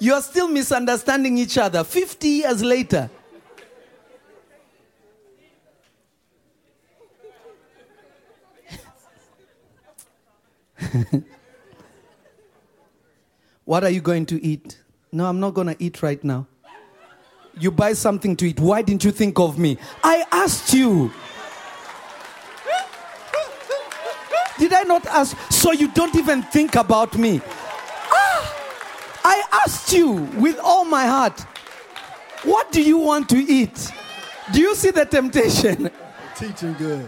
[0.00, 3.10] You are still misunderstanding each other 50 years later.
[13.64, 14.80] what are you going to eat?
[15.10, 16.46] No, I'm not going to eat right now.
[17.58, 18.60] You buy something to eat.
[18.60, 19.78] Why didn't you think of me?
[20.04, 21.10] I asked you.
[24.58, 25.36] Did I not ask?
[25.50, 27.40] So you don't even think about me.
[29.28, 31.38] I asked you with all my heart,
[32.44, 33.92] what do you want to eat?
[34.54, 35.90] Do you see the temptation?
[36.34, 37.06] Teaching good.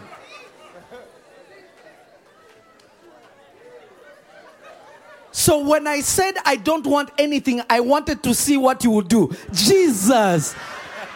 [5.33, 9.09] So when I said I don't want anything, I wanted to see what you would
[9.09, 9.35] do.
[9.55, 10.55] Jesus,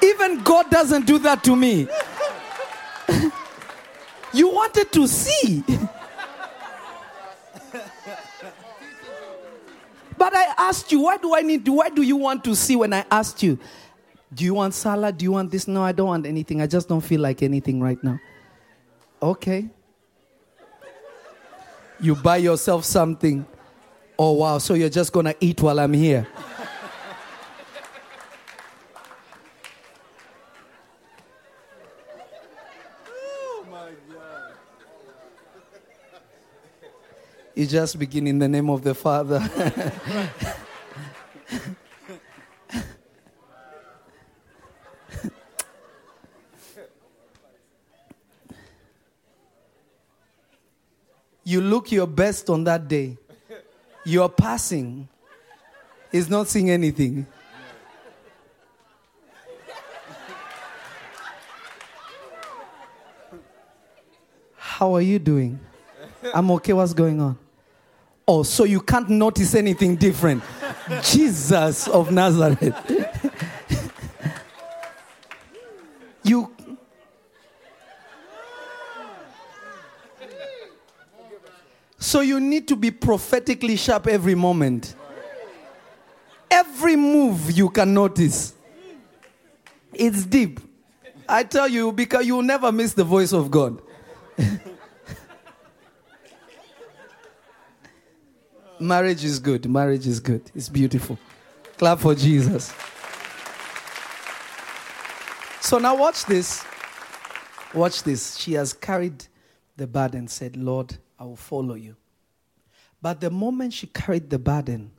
[0.03, 1.87] even God doesn't do that to me.
[4.33, 5.63] you wanted to see.
[10.25, 12.95] But I asked you, why do I need why do you want to see when
[12.95, 13.59] I asked you?
[14.33, 15.19] Do you want salad?
[15.19, 15.69] Do you want this?
[15.69, 16.63] No, I don't want anything.
[16.63, 18.19] I just don't feel like anything right now.
[19.21, 19.69] Okay.
[22.01, 23.45] You buy yourself something.
[24.19, 24.57] Oh, wow.
[24.57, 26.27] So you're just going to eat while I'm here.
[37.55, 39.39] You just begin in the name of the Father.
[51.45, 53.17] you look your best on that day.
[54.05, 55.09] You're passing.
[56.11, 57.25] is not seeing anything.
[64.57, 65.61] How are you doing?
[66.35, 66.73] I'm okay.
[66.73, 67.44] What's going on?
[68.27, 70.43] Oh, so you can't notice anything different.
[71.03, 72.75] Jesus of Nazareth.
[76.23, 76.51] you.
[81.99, 84.95] So you need to be prophetically sharp every moment.
[86.51, 88.55] Every move you can notice.
[89.93, 90.61] It's deep.
[91.29, 93.81] I tell you, because you will never miss the voice of God.
[98.81, 99.69] Marriage is good.
[99.69, 100.51] Marriage is good.
[100.55, 101.19] It's beautiful.
[101.77, 102.75] Clap for Jesus.
[105.61, 106.65] So now watch this.
[107.73, 108.37] Watch this.
[108.37, 109.27] She has carried
[109.77, 111.97] the burden, said, Lord, I will follow you.
[113.01, 114.91] But the moment she carried the burden,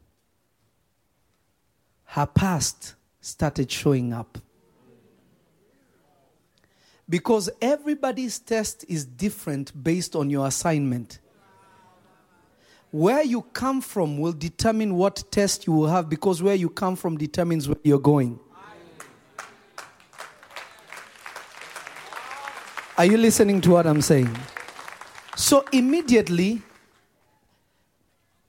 [2.05, 4.37] her past started showing up.
[7.07, 11.19] Because everybody's test is different based on your assignment.
[12.95, 16.95] Where you come from will determine what test you will have because where you come
[16.95, 18.39] from determines where you're going.
[22.97, 24.33] Are you listening to what I'm saying?
[25.35, 26.61] So immediately,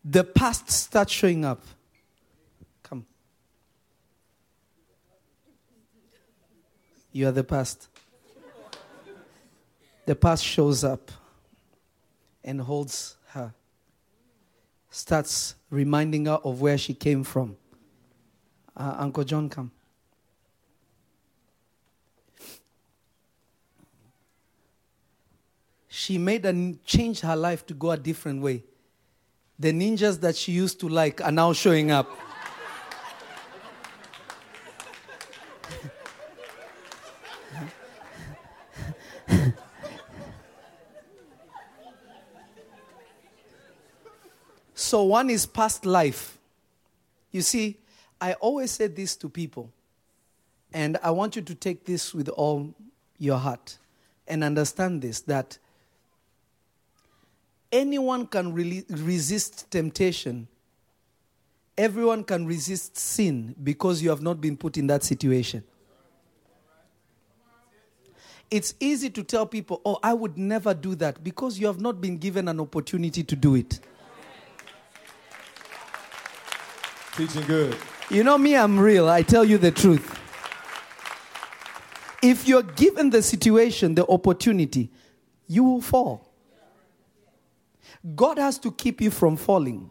[0.05, 1.65] the past starts showing up.
[2.85, 3.05] Come.
[7.11, 7.89] You are the past.
[10.05, 11.11] The past shows up
[12.45, 13.17] and holds
[14.97, 17.55] starts reminding her of where she came from.
[18.75, 19.71] Uh, Uncle John, come.
[25.87, 28.65] She made and changed her life to go a different way.
[29.59, 32.09] The ninjas that she used to like are now showing up.
[44.87, 46.39] so, one is past life.
[47.33, 47.77] You see,
[48.21, 49.73] I always say this to people,
[50.73, 52.73] and I want you to take this with all
[53.19, 53.79] your heart
[54.29, 55.59] and understand this that
[57.73, 60.47] anyone can re- resist temptation.
[61.77, 65.65] Everyone can resist sin because you have not been put in that situation.
[68.53, 72.01] It's easy to tell people, oh, I would never do that because you have not
[72.01, 73.81] been given an opportunity to do it.
[77.17, 77.75] Teaching good.
[78.11, 79.09] You know me, I'm real.
[79.09, 80.21] I tell you the truth.
[82.23, 84.91] If you're given the situation, the opportunity,
[85.47, 86.31] you will fall.
[88.15, 89.91] God has to keep you from falling.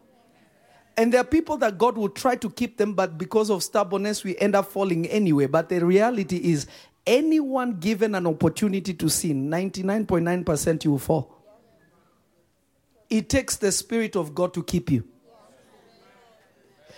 [0.95, 4.23] And there are people that God will try to keep them, but because of stubbornness,
[4.23, 5.47] we end up falling anyway.
[5.47, 6.67] But the reality is,
[7.07, 11.43] anyone given an opportunity to sin, 99.9% you will fall.
[13.09, 15.05] It takes the Spirit of God to keep you.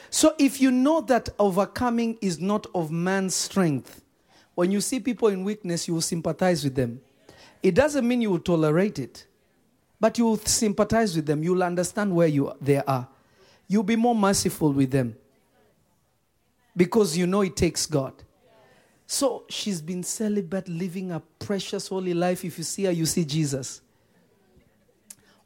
[0.10, 4.02] So if you know that overcoming is not of man's strength,
[4.56, 7.02] when you see people in weakness, you will sympathize with them.
[7.62, 9.26] It doesn't mean you will tolerate it.
[10.00, 11.44] But you will sympathize with them.
[11.44, 13.08] You'll understand where you, they are.
[13.68, 15.16] You'll be more merciful with them.
[16.76, 18.14] Because you know it takes God.
[19.08, 22.46] So she's been celibate, living a precious holy life.
[22.46, 23.82] If you see her, you see Jesus.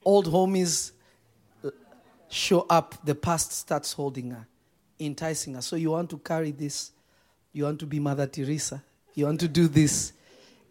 [0.03, 0.91] Old homies
[2.28, 4.47] show up, the past starts holding her,
[5.02, 5.62] enticing her.
[5.62, 6.91] So you want to carry this,
[7.54, 8.82] you want to be Mother Teresa,
[9.14, 10.14] you want to do this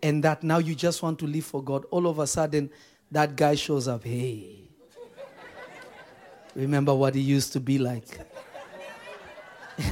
[0.02, 0.42] and that.
[0.42, 1.84] Now you just want to live for God.
[1.90, 2.70] All of a sudden,
[3.10, 4.04] that guy shows up.
[4.04, 4.68] Hey,
[6.54, 8.06] remember what he used to be like?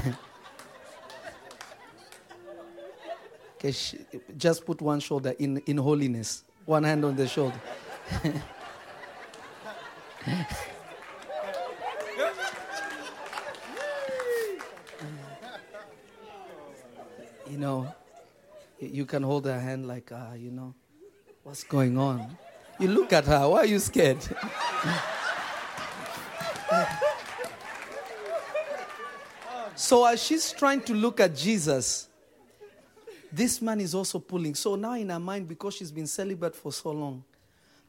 [3.56, 3.74] okay,
[4.36, 7.60] just put one shoulder in, in holiness, one hand on the shoulder.
[17.50, 17.92] you know,
[18.80, 20.74] you can hold her hand like, ah, you know,
[21.42, 22.36] what's going on?
[22.78, 23.48] You look at her.
[23.48, 24.18] Why are you scared?
[29.74, 32.08] so as she's trying to look at Jesus,
[33.32, 34.54] this man is also pulling.
[34.54, 37.24] So now in her mind, because she's been celibate for so long,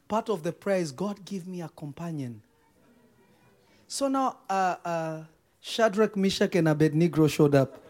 [0.08, 2.42] part of the prayer is, God, give me a companion.
[3.86, 5.22] So now uh, uh,
[5.60, 7.89] Shadrach, Meshach, and Abednego showed up.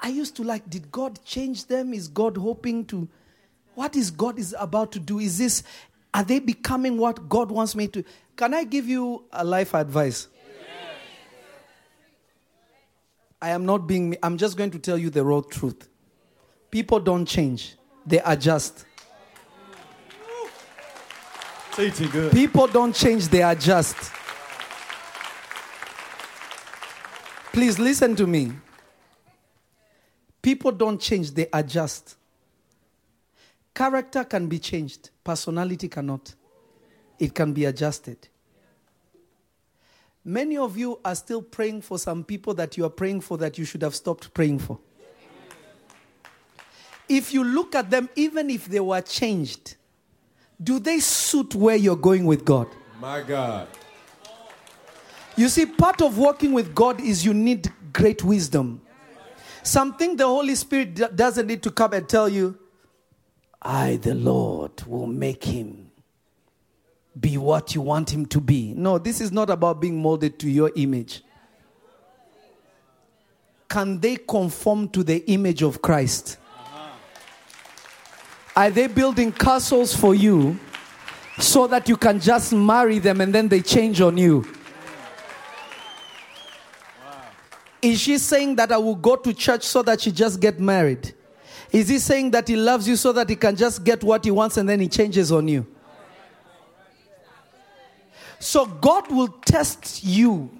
[0.00, 1.92] I used to like, did God change them?
[1.92, 3.08] Is God hoping to
[3.74, 5.18] what is God is about to do?
[5.18, 5.62] Is this,
[6.12, 8.04] are they becoming what God wants me to?
[8.36, 10.28] Can I give you a life advice?
[13.42, 15.88] I am not being, I'm just going to tell you the raw truth.
[16.70, 17.76] People don't change,
[18.06, 18.84] they adjust.
[22.32, 23.96] People don't change, they adjust.
[27.52, 28.52] Please listen to me.
[30.42, 32.16] People don't change, they adjust.
[33.74, 36.34] Character can be changed, personality cannot.
[37.18, 38.28] It can be adjusted.
[40.24, 43.58] Many of you are still praying for some people that you are praying for that
[43.58, 44.78] you should have stopped praying for.
[47.08, 49.76] If you look at them, even if they were changed,
[50.62, 52.68] do they suit where you're going with God?
[53.00, 53.66] My God.
[55.36, 58.82] You see, part of working with God is you need great wisdom.
[59.62, 62.58] Something the Holy Spirit doesn't need to come and tell you,
[63.62, 65.90] I, the Lord, will make him
[67.18, 68.72] be what you want him to be.
[68.74, 71.22] No, this is not about being molded to your image.
[73.68, 76.38] Can they conform to the image of Christ?
[78.56, 80.58] Are they building castles for you
[81.38, 84.44] so that you can just marry them and then they change on you?
[87.82, 91.14] Is she saying that I will go to church so that she just get married?
[91.72, 94.30] Is he saying that he loves you so that he can just get what he
[94.30, 95.66] wants and then he changes on you?
[98.38, 100.50] So God will test you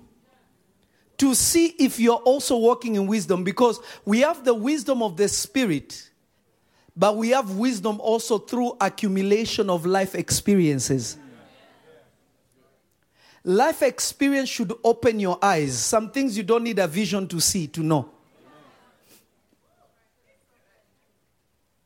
[1.18, 5.28] to see if you're also walking in wisdom because we have the wisdom of the
[5.28, 6.10] spirit,
[6.96, 11.18] but we have wisdom also through accumulation of life experiences.
[13.42, 15.78] Life experience should open your eyes.
[15.78, 18.10] Some things you don't need a vision to see, to know.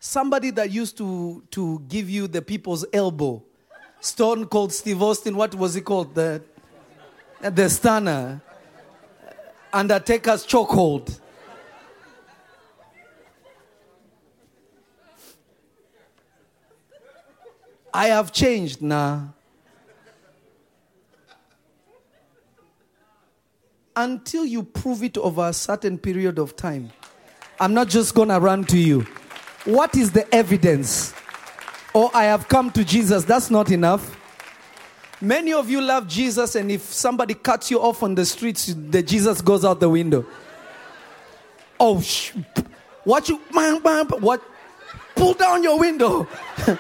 [0.01, 3.43] Somebody that used to, to give you the people's elbow,
[4.01, 6.15] Stone Cold Steve Austin, what was he called?
[6.15, 6.43] The,
[7.41, 8.43] the stunner.
[9.73, 11.21] Undertaker's chokehold.
[17.93, 19.33] I have changed now.
[23.97, 26.91] Until you prove it over a certain period of time,
[27.61, 29.07] I'm not just gonna run to you.
[29.65, 31.15] What is the evidence?
[31.95, 34.17] Or I have come to Jesus, that's not enough.
[35.21, 39.03] Many of you love Jesus, and if somebody cuts you off on the streets, the
[39.03, 40.27] Jesus goes out the window.
[41.79, 42.33] Oh, sh-
[43.05, 44.43] what you, bam, bam, what?
[45.15, 46.27] Pull down your window.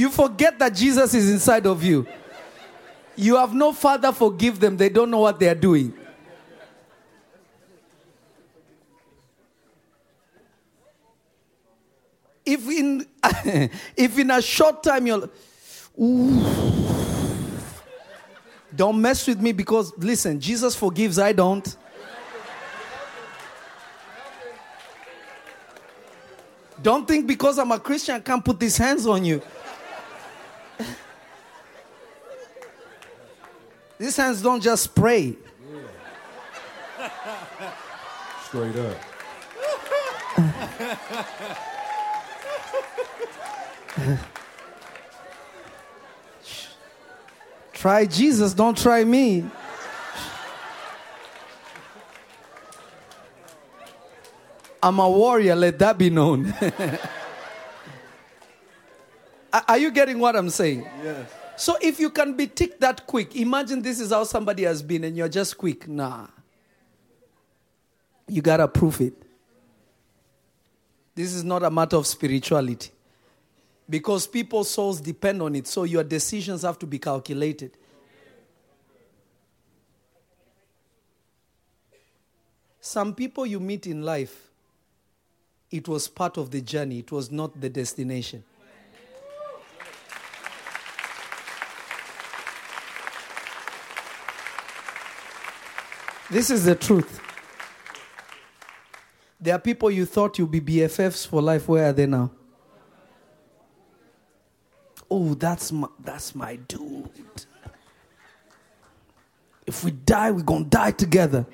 [0.00, 2.06] you forget that Jesus is inside of you.
[3.14, 4.78] You have no father, forgive them.
[4.78, 5.92] They don't know what they are doing.
[12.46, 13.06] If in
[13.94, 15.28] if in a short time you're
[16.00, 16.46] Ooh.
[18.74, 21.76] don't mess with me because listen, Jesus forgives, I don't.
[26.82, 29.42] Don't think because I'm a Christian I can't put these hands on you.
[34.00, 35.36] These hands don't just pray.
[38.46, 38.96] Straight up.
[47.72, 49.44] Try Jesus, don't try me.
[54.82, 56.54] I'm a warrior, let that be known.
[59.52, 60.88] Are- Are you getting what I'm saying?
[61.02, 61.30] Yes.
[61.60, 65.04] So if you can be ticked that quick, imagine this is how somebody has been
[65.04, 65.86] and you're just quick.
[65.86, 66.26] Nah.
[68.26, 69.12] You gotta prove it.
[71.14, 72.92] This is not a matter of spirituality.
[73.90, 77.76] Because people's souls depend on it, so your decisions have to be calculated.
[82.80, 84.48] Some people you meet in life,
[85.70, 88.44] it was part of the journey, it was not the destination.
[96.30, 97.20] This is the truth.
[99.40, 101.66] There are people you thought you'd be BFFs for life.
[101.66, 102.30] Where are they now?
[105.10, 107.10] Oh, that's my, that's my dude.
[109.66, 111.46] If we die, we're going to die together.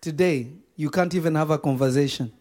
[0.00, 2.32] Today, you can't even have a conversation.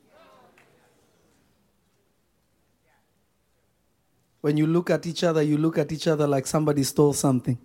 [4.42, 7.58] When you look at each other, you look at each other like somebody stole something.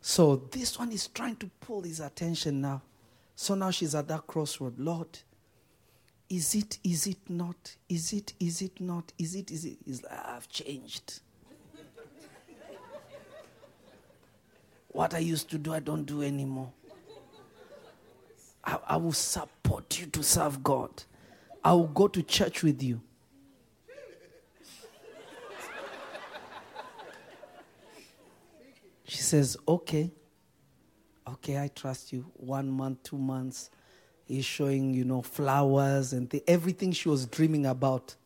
[0.00, 2.80] So this one is trying to pull his attention now.
[3.36, 4.78] So now she's at that crossroad.
[4.78, 5.18] Lord,
[6.30, 7.76] is it, is it not?
[7.88, 9.12] Is it, is it not?
[9.18, 9.76] Is it, is it?
[9.86, 11.20] Is I've changed.
[14.88, 16.72] what I used to do, I don't do anymore.
[18.64, 20.90] I, I will support you to serve God.
[21.68, 23.02] I will go to church with you.
[29.04, 30.10] She says, Okay.
[31.28, 32.24] Okay, I trust you.
[32.32, 33.68] One month, two months.
[34.24, 38.16] He's showing, you know, flowers and th- everything she was dreaming about.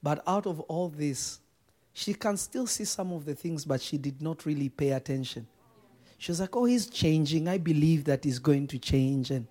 [0.00, 1.40] But out of all this,
[1.92, 5.48] she can still see some of the things, but she did not really pay attention.
[6.18, 7.48] She was like, Oh, he's changing.
[7.48, 9.32] I believe that he's going to change.
[9.32, 9.48] And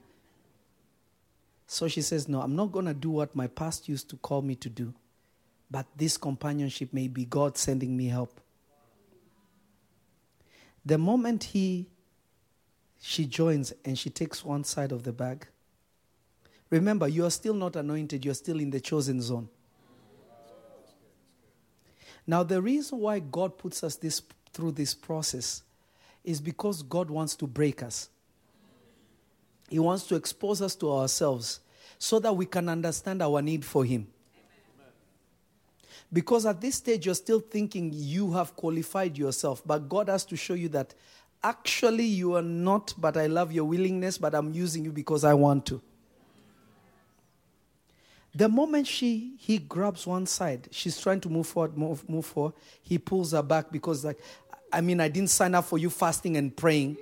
[1.68, 4.42] so she says, No, I'm not going to do what my past used to call
[4.42, 4.94] me to do.
[5.70, 8.40] But this companionship may be God sending me help.
[10.86, 11.88] The moment he
[13.00, 15.46] she joins and she takes one side of the bag.
[16.70, 19.48] Remember, you are still not anointed, you're still in the chosen zone.
[22.26, 25.64] Now, the reason why God puts us this, through this process
[26.24, 28.10] is because God wants to break us.
[29.70, 31.60] He wants to expose us to ourselves
[32.00, 34.08] so that we can understand our need for Him.
[36.12, 40.38] Because at this stage, you're still thinking you have qualified yourself, but God has to
[40.38, 40.94] show you that
[41.44, 45.34] actually you are not, but I love your willingness, but I'm using you because I
[45.34, 45.82] want to.
[48.34, 52.54] The moment she he grabs one side, she's trying to move forward, move, move forward.
[52.84, 54.20] He pulls her back because, like,
[54.72, 56.98] I mean, I didn't sign up for you fasting and praying.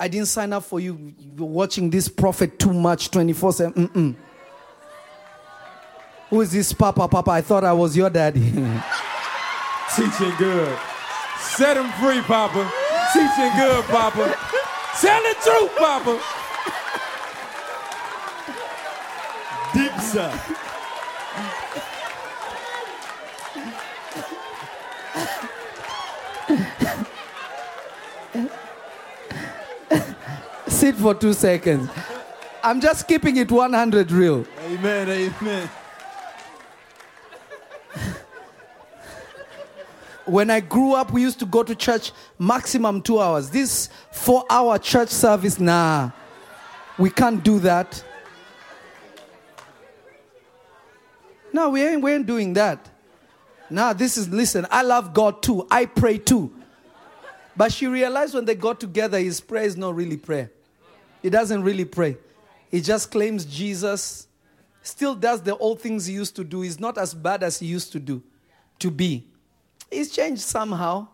[0.00, 4.16] I didn't sign up for you watching this prophet too much 24 7.
[6.30, 7.06] Who is this Papa?
[7.06, 8.40] Papa, I thought I was your daddy.
[9.96, 10.78] Teaching good.
[11.38, 12.72] Set him free, Papa.
[13.12, 14.38] Teaching good, Papa.
[15.00, 16.20] Tell the truth, Papa.
[19.74, 20.69] Deep side.
[30.80, 31.90] Sit for two seconds.
[32.64, 34.46] I'm just keeping it 100 real.
[34.64, 35.70] Amen, amen.
[40.24, 43.50] When I grew up, we used to go to church maximum two hours.
[43.50, 46.12] This four hour church service, nah,
[46.96, 48.02] we can't do that.
[51.52, 52.88] No, we ain't, we ain't doing that.
[53.68, 55.66] Now, this is, listen, I love God too.
[55.70, 56.50] I pray too.
[57.54, 60.50] But she realized when they got together, his prayer is not really prayer.
[61.22, 62.16] He doesn't really pray.
[62.70, 64.28] He just claims Jesus,
[64.82, 66.62] still does the old things he used to do.
[66.62, 68.22] He's not as bad as he used to do,
[68.78, 69.26] to be.
[69.90, 71.08] He's changed somehow,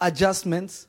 [0.00, 0.86] adjustments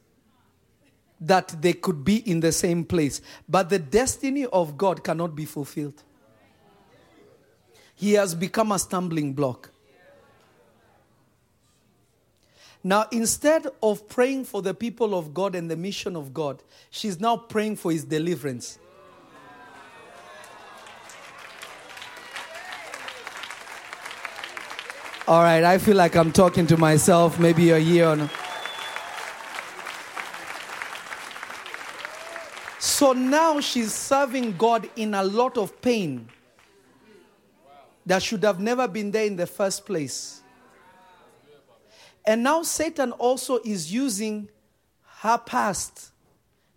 [1.20, 3.22] that they could be in the same place.
[3.48, 6.02] But the destiny of God cannot be fulfilled.
[7.96, 9.72] He has become a stumbling block.
[12.86, 16.62] Now, instead of praying for the people of God and the mission of God,
[16.92, 18.78] she's now praying for his deliverance.
[25.28, 27.40] All right, I feel like I'm talking to myself.
[27.40, 28.30] Maybe you're here on.
[32.78, 36.30] So now she's serving God in a lot of pain
[38.06, 40.44] that should have never been there in the first place.
[42.28, 44.50] And now Satan also is using
[45.20, 46.12] her past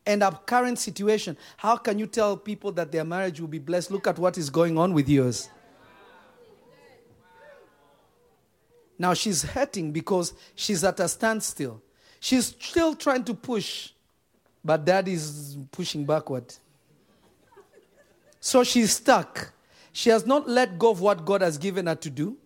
[0.06, 1.36] and her current situation.
[1.56, 3.90] How can you tell people that their marriage will be blessed?
[3.90, 5.48] Look at what is going on with yours.
[8.98, 11.80] Now she's hurting because she's at a standstill.
[12.20, 13.90] She's still trying to push,
[14.64, 16.52] but dad is pushing backward.
[18.40, 19.52] So she's stuck.
[19.92, 22.36] She has not let go of what God has given her to do.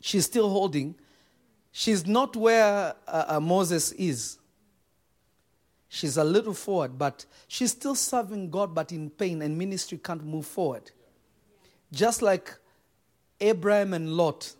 [0.00, 0.94] She's still holding.
[1.78, 4.38] She's not where uh, uh, Moses is.
[5.90, 10.24] She's a little forward, but she's still serving God, but in pain, and ministry can't
[10.24, 10.90] move forward.
[11.92, 12.56] Just like
[13.42, 14.54] Abraham and Lot,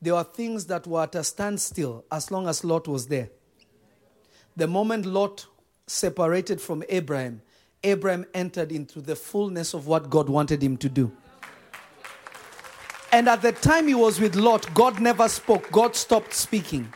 [0.00, 3.28] there were things that were at a standstill as long as Lot was there.
[4.54, 5.46] The moment Lot
[5.88, 7.42] separated from Abraham,
[7.82, 11.10] Abraham entered into the fullness of what God wanted him to do.
[13.16, 16.92] And at the time he was with Lot, God never spoke, God stopped speaking.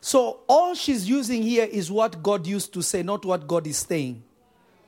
[0.00, 3.76] So all she's using here is what God used to say, not what God is
[3.76, 4.22] saying.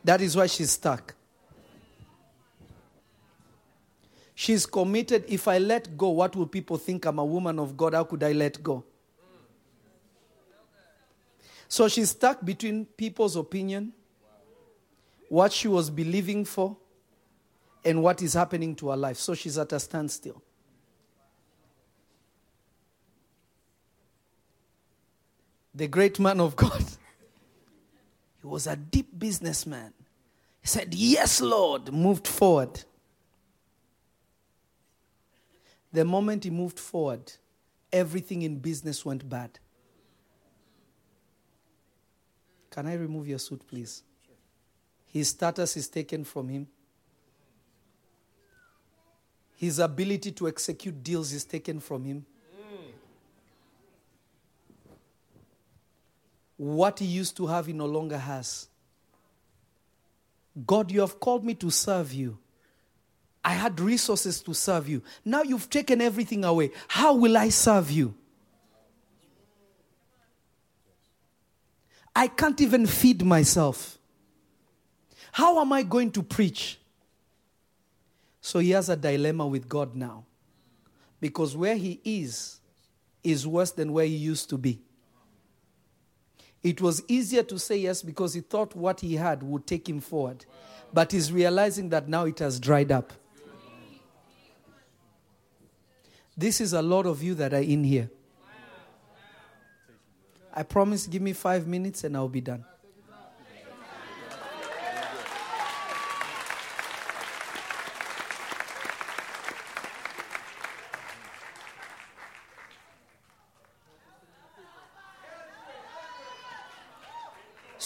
[0.04, 1.14] That is why she's stuck.
[4.34, 5.26] She's committed.
[5.28, 7.04] If I let go, what will people think?
[7.04, 7.92] I'm a woman of God.
[7.92, 8.82] How could I let go?
[11.68, 13.92] So she's stuck between people's opinion,
[15.28, 16.74] what she was believing for,
[17.84, 19.18] and what is happening to her life.
[19.18, 20.40] So she's at a standstill.
[25.75, 26.83] The great man of God,
[28.41, 29.93] he was a deep businessman.
[30.61, 32.85] He said, Yes, Lord, moved forward.
[35.93, 37.33] The moment he moved forward,
[37.93, 39.59] everything in business went bad.
[42.70, 44.03] Can I remove your suit, please?
[45.07, 46.66] His status is taken from him.
[49.55, 52.27] His ability to execute deals is taken from him.
[56.57, 58.68] What he used to have, he no longer has.
[60.66, 62.38] God, you have called me to serve you.
[63.44, 65.02] I had resources to serve you.
[65.24, 66.70] Now you've taken everything away.
[66.88, 68.14] How will I serve you?
[72.16, 73.98] I can't even feed myself.
[75.32, 76.78] How am I going to preach?
[78.40, 80.24] So he has a dilemma with God now.
[81.20, 82.61] Because where he is,
[83.22, 84.80] is worse than where he used to be.
[86.64, 90.00] It was easier to say yes because he thought what he had would take him
[90.00, 90.46] forward.
[90.94, 93.12] But he's realizing that now it has dried up.
[96.36, 98.10] This is a lot of you that are in here.
[100.54, 102.64] I promise, give me five minutes and I'll be done.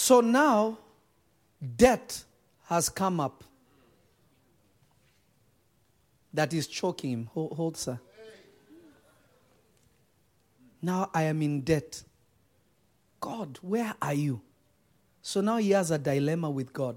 [0.08, 0.78] So now,
[1.76, 2.24] debt
[2.64, 3.44] has come up
[6.32, 7.30] that is choking him.
[7.34, 8.00] Hold, hold, sir.
[10.80, 12.02] Now I am in debt.
[13.20, 14.40] God, where are you?
[15.20, 16.96] So now he has a dilemma with God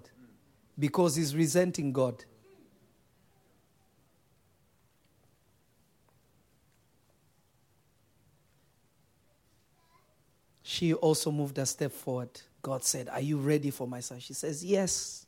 [0.79, 2.23] because he's resenting God.
[10.63, 12.39] She also moved a step forward.
[12.61, 14.19] God said, Are you ready for my son?
[14.19, 15.25] She says, Yes.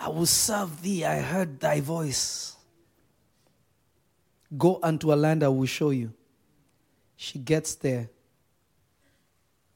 [0.00, 1.04] I will serve thee.
[1.04, 2.56] I heard thy voice.
[4.56, 6.12] Go unto a land I will show you.
[7.16, 8.08] She gets there,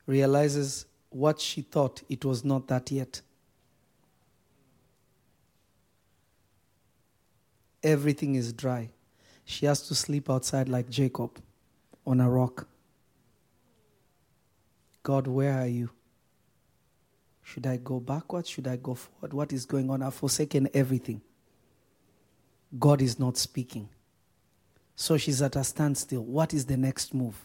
[0.07, 3.21] realizes what she thought it was not that yet.
[7.83, 8.91] Everything is dry.
[9.45, 11.41] She has to sleep outside like Jacob
[12.07, 12.69] on a rock.
[15.03, 15.91] God, where are you?
[17.43, 18.49] Should I go backwards?
[18.49, 19.33] Should I go forward?
[19.33, 20.03] What is going on?
[20.03, 21.21] I've forsaken everything.
[22.79, 23.89] God is not speaking.
[24.95, 26.23] So she's at a standstill.
[26.23, 27.37] What is the next move?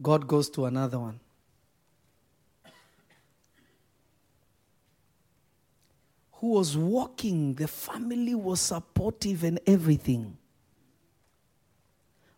[0.00, 1.20] God goes to another one.
[6.32, 10.36] Who was walking, the family was supportive and everything.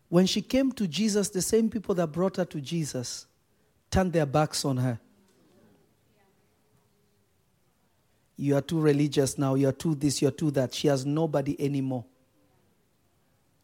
[0.09, 3.27] When she came to Jesus, the same people that brought her to Jesus
[3.91, 4.99] turned their backs on her.
[8.35, 9.55] You are too religious now.
[9.55, 10.73] You are too this, you are too that.
[10.73, 12.05] She has nobody anymore.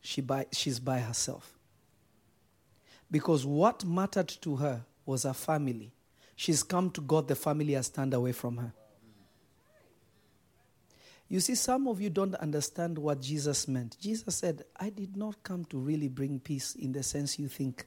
[0.01, 1.57] She by, she's by herself.
[3.09, 5.91] Because what mattered to her was her family.
[6.35, 8.73] She's come to God, the family has turned away from her.
[11.27, 13.97] You see, some of you don't understand what Jesus meant.
[13.99, 17.85] Jesus said, I did not come to really bring peace in the sense you think.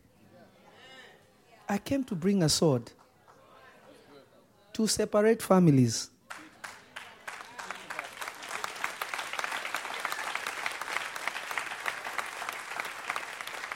[1.69, 2.91] I came to bring a sword
[4.73, 6.11] to separate families.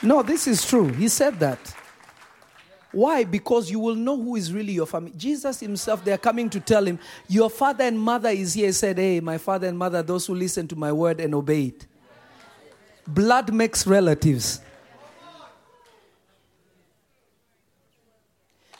[0.03, 0.89] No, this is true.
[0.89, 1.59] He said that.
[2.93, 3.25] Why?
[3.25, 5.13] Because you will know who is really your family.
[5.17, 8.67] Jesus himself, they are coming to tell him, Your father and mother is here.
[8.67, 11.67] He said, Hey, my father and mother, those who listen to my word and obey
[11.67, 11.87] it.
[13.07, 14.61] Blood makes relatives.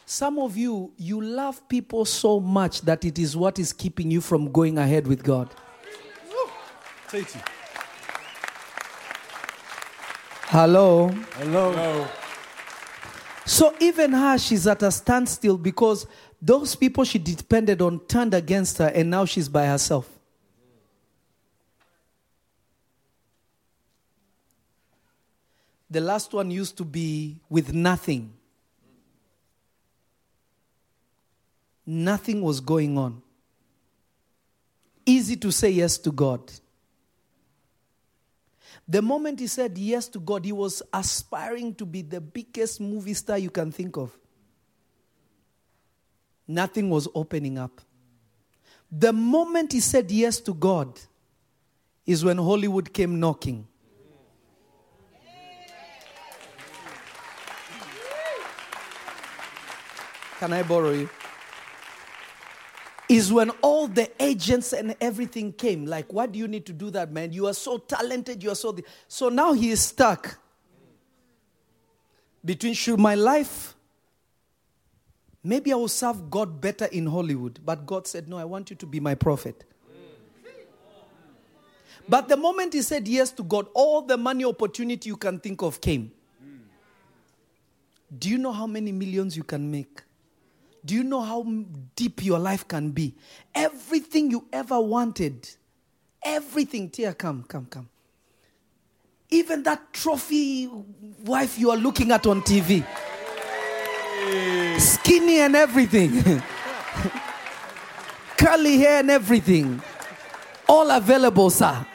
[0.05, 4.21] Some of you, you love people so much that it is what is keeping you
[4.21, 5.49] from going ahead with God.
[7.09, 7.41] Teach you.
[10.49, 11.09] Hello?
[11.09, 11.73] Hello.
[11.73, 12.09] Hello.
[13.45, 16.07] So even her, she's at a standstill because
[16.41, 20.09] those people she depended on turned against her and now she's by herself.
[25.91, 28.33] The last one used to be with nothing.
[31.85, 33.21] Nothing was going on.
[35.05, 36.51] Easy to say yes to God.
[38.93, 43.15] The moment he said yes to God, he was aspiring to be the biggest movie
[43.15, 44.15] star you can think of.
[46.47, 47.81] Nothing was opening up.
[48.91, 51.01] The moment he said yes to God
[52.05, 53.67] is when Hollywood came knocking.
[60.39, 61.09] Can I borrow you?
[63.17, 65.87] Is when all the agents and everything came.
[65.87, 67.33] Like, why do you need to do that, man?
[67.33, 68.43] You are so talented.
[68.43, 68.77] You are so.
[69.09, 70.39] so now he is stuck.
[72.45, 73.75] between should my life
[75.45, 78.77] maybe I will serve God better in Hollywood, but God said, No, I want you
[78.77, 79.65] to be my prophet.
[82.09, 85.63] But the moment he said yes to God, all the money opportunity you can think
[85.63, 86.11] of came.
[88.19, 90.03] Do you know how many millions you can make?
[90.85, 91.47] Do you know how
[91.95, 93.15] deep your life can be?
[93.55, 95.49] Everything you ever wanted,
[96.25, 97.89] everything, Tia, come, come, come.
[99.31, 100.69] Even that trophy
[101.25, 102.85] wife you are looking at on TV,
[104.79, 106.21] skinny and everything,
[108.37, 109.81] curly hair and everything,
[110.69, 111.87] all available, sir.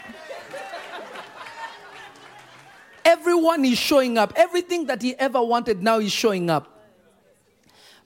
[3.03, 4.33] Everyone is showing up.
[4.35, 6.77] Everything that he ever wanted now is showing up.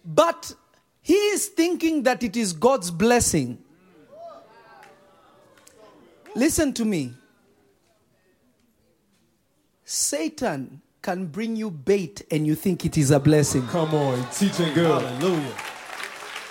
[0.04, 0.54] But
[1.02, 3.58] he is thinking that it is God's blessing.
[6.36, 7.14] Listen to me.
[9.84, 13.66] Satan can bring you bait and you think it is a blessing.
[13.68, 15.02] Come on, teaching good.
[15.02, 15.54] Hallelujah.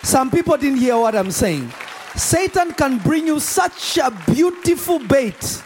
[0.02, 1.70] Some people didn't hear what I'm saying.
[2.16, 5.62] Satan can bring you such a beautiful bait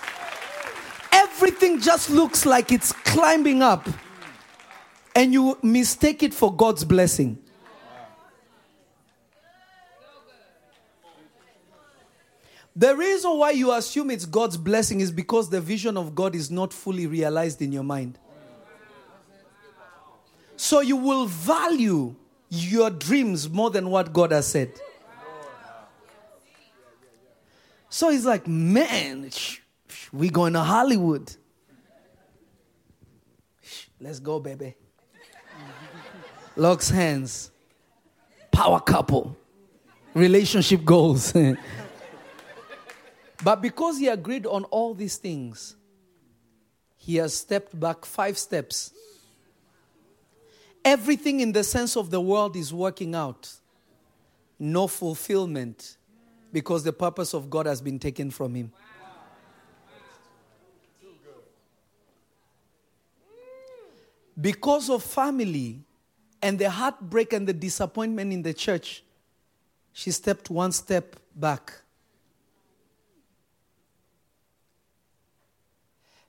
[1.45, 3.89] everything just looks like it's climbing up,
[5.15, 7.39] and you mistake it for God's blessing.
[12.77, 16.51] The reason why you assume it's God's blessing is because the vision of God is
[16.51, 18.19] not fully realized in your mind.
[20.57, 22.15] So you will value
[22.49, 24.73] your dreams more than what God has said.
[27.89, 29.31] So he's like, man,
[30.13, 31.33] we going to Hollywood.
[34.01, 34.75] Let's go, baby.
[36.57, 37.53] Locks hands.
[38.51, 39.37] Power couple.
[40.13, 41.33] Relationship goals.
[43.43, 45.77] but because he agreed on all these things,
[46.97, 48.93] he has stepped back five steps.
[50.85, 53.51] Everything in the sense of the world is working out.
[54.59, 55.97] No fulfillment
[56.53, 58.73] because the purpose of God has been taken from him.
[64.41, 65.81] because of family
[66.43, 69.03] and the heartbreak and the disappointment in the church,
[69.93, 71.73] she stepped one step back.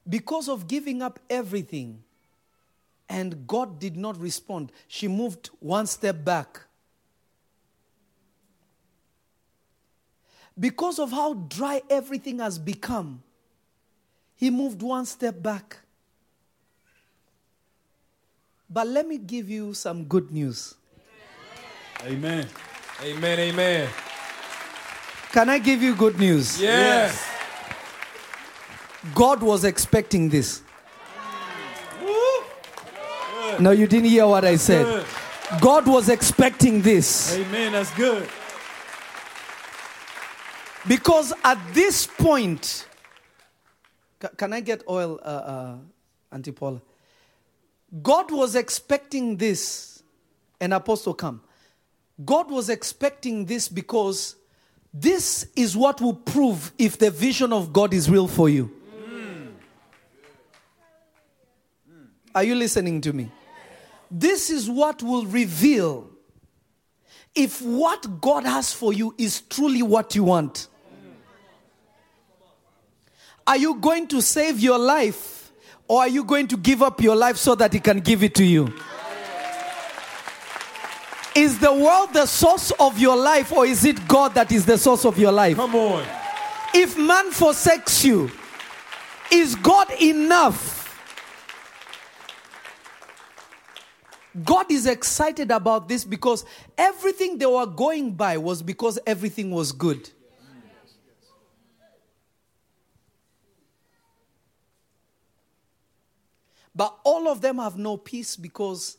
[0.08, 2.04] Because of giving up everything
[3.10, 6.62] and God did not respond, she moved one step back.
[10.58, 13.22] Because of how dry everything has become,
[14.36, 15.78] he moved one step back.
[18.70, 20.76] But let me give you some good news.
[22.04, 22.48] Amen.
[23.02, 23.40] Amen.
[23.40, 23.90] Amen.
[25.32, 26.62] Can I give you good news?
[26.62, 27.35] Yes.
[29.14, 30.62] God was expecting this.
[33.60, 35.06] No, you didn't hear what I said.
[35.62, 37.38] God was expecting this.
[37.38, 37.74] Amen.
[37.74, 38.28] That's good.
[40.88, 42.88] Because at this point,
[44.38, 45.76] can I get oil, uh, uh,
[46.32, 46.82] Auntie Paula?
[48.02, 50.04] God was expecting this,
[50.60, 51.42] an Apostle come.
[52.24, 54.36] God was expecting this because
[54.94, 58.72] this is what will prove if the vision of God is real for you.
[62.36, 63.32] Are you listening to me?
[64.12, 66.10] This is what will reveal
[67.34, 70.68] if what God has for you is truly what you want.
[73.48, 75.52] Are you going to save your life
[75.88, 78.36] or are you going to give up your life so that He can give it
[78.36, 78.74] to you?
[81.36, 84.78] Is the world the source of your life or is it God that is the
[84.78, 85.58] source of your life?
[85.58, 86.06] Come on.
[86.74, 88.30] If man forsakes you,
[89.32, 90.85] is God enough?
[94.44, 96.44] God is excited about this because
[96.78, 100.10] everything they were going by was because everything was good.
[106.76, 108.98] But all of them have no peace because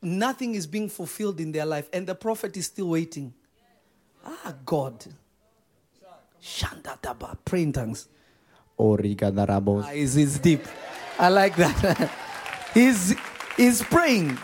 [0.00, 3.34] nothing is being fulfilled in their life, and the prophet is still waiting.
[4.24, 5.04] Ah, God.
[6.42, 7.36] Shandataba.
[7.44, 8.08] Pray in tongues.
[9.84, 10.64] Ah, is deep.
[11.18, 12.10] I like that.
[12.74, 13.14] he's
[13.56, 14.38] he's praying.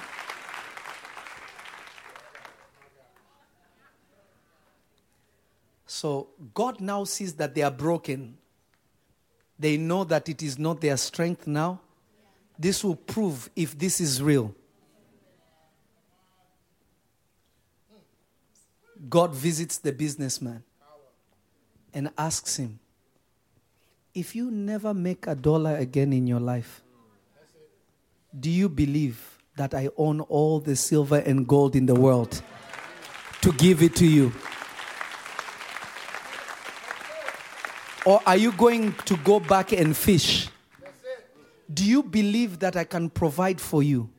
[6.00, 8.38] So God now sees that they are broken.
[9.58, 11.78] They know that it is not their strength now.
[12.58, 14.54] This will prove if this is real.
[19.10, 20.62] God visits the businessman
[21.92, 22.80] and asks him,
[24.14, 26.80] if you never make a dollar again in your life,
[28.38, 32.40] do you believe that I own all the silver and gold in the world
[33.42, 34.32] to give it to you?
[38.10, 40.48] Or are you going to go back and fish?
[41.72, 44.10] Do you believe that I can provide for you?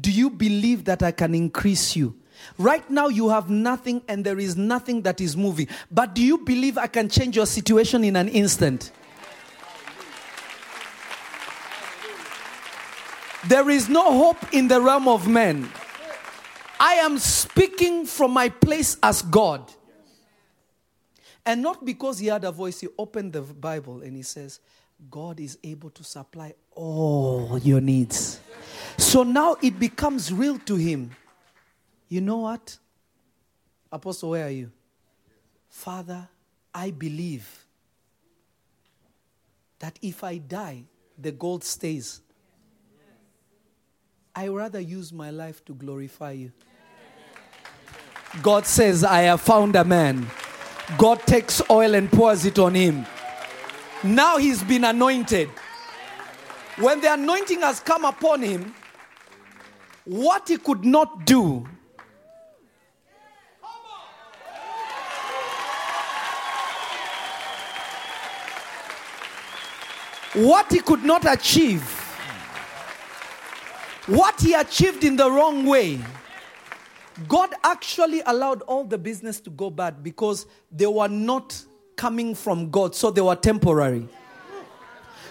[0.00, 2.14] Do you believe that I can increase you?
[2.56, 5.66] Right now, you have nothing and there is nothing that is moving.
[5.90, 8.92] But do you believe I can change your situation in an instant?
[13.48, 15.68] There is no hope in the realm of men.
[16.78, 19.72] I am speaking from my place as God.
[21.46, 24.58] And not because he had a voice, he opened the Bible and he says,
[25.08, 28.40] God is able to supply all your needs.
[28.98, 31.12] So now it becomes real to him.
[32.08, 32.76] You know what?
[33.92, 34.72] Apostle, where are you?
[35.68, 36.28] Father,
[36.74, 37.48] I believe
[39.78, 40.84] that if I die,
[41.16, 42.20] the gold stays.
[44.34, 46.52] I rather use my life to glorify you.
[48.42, 50.26] God says, I have found a man.
[50.98, 53.06] God takes oil and pours it on him.
[54.04, 55.48] Now he's been anointed.
[56.78, 58.74] When the anointing has come upon him,
[60.04, 61.66] what he could not do,
[70.34, 71.82] what he could not achieve,
[74.06, 75.98] what he achieved in the wrong way,
[77.28, 81.64] God actually allowed all the business to go bad because they were not
[81.96, 84.06] coming from God, so they were temporary.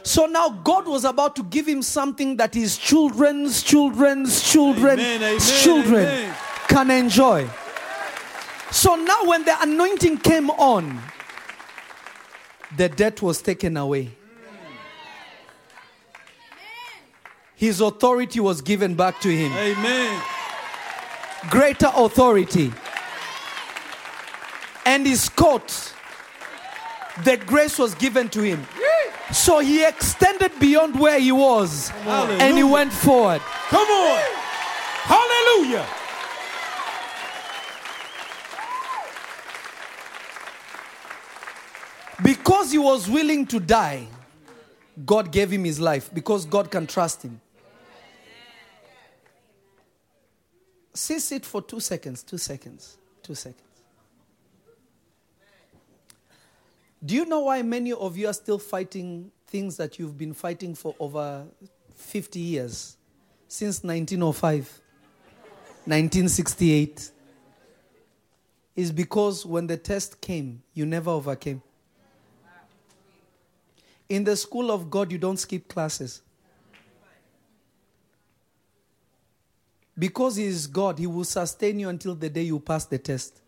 [0.03, 5.23] So now God was about to give him something that his children's children's children Amen,
[5.23, 6.35] amen, children amen.
[6.67, 7.49] can enjoy.
[8.71, 11.01] So now when the anointing came on,
[12.77, 14.11] the debt was taken away.
[17.55, 19.51] His authority was given back to him.
[19.53, 20.21] Amen.
[21.49, 22.73] Greater authority.
[24.85, 25.93] And his coat,
[27.23, 28.65] the grace was given to him.
[29.31, 33.41] So he extended beyond where he was and he went forward.
[33.69, 34.21] Come on.
[35.07, 35.85] Hallelujah.
[42.23, 44.07] Because he was willing to die,
[45.05, 47.41] God gave him his life because God can trust him.
[50.95, 53.61] See it for two seconds, two seconds, two seconds.
[57.05, 60.73] Do you know why many of you are still fighting things that you've been fighting
[60.73, 61.45] for over
[61.95, 62.97] 50 years?
[63.49, 64.81] Since 1905,
[65.83, 67.11] 1968?
[68.77, 71.61] Is because when the test came, you never overcame.
[74.07, 76.21] In the school of God, you don't skip classes.
[79.97, 83.41] Because He is God, He will sustain you until the day you pass the test.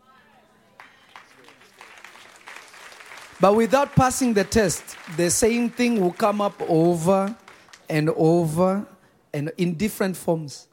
[3.40, 7.36] But without passing the test, the same thing will come up over
[7.88, 8.84] and over
[9.32, 10.66] and in different forms.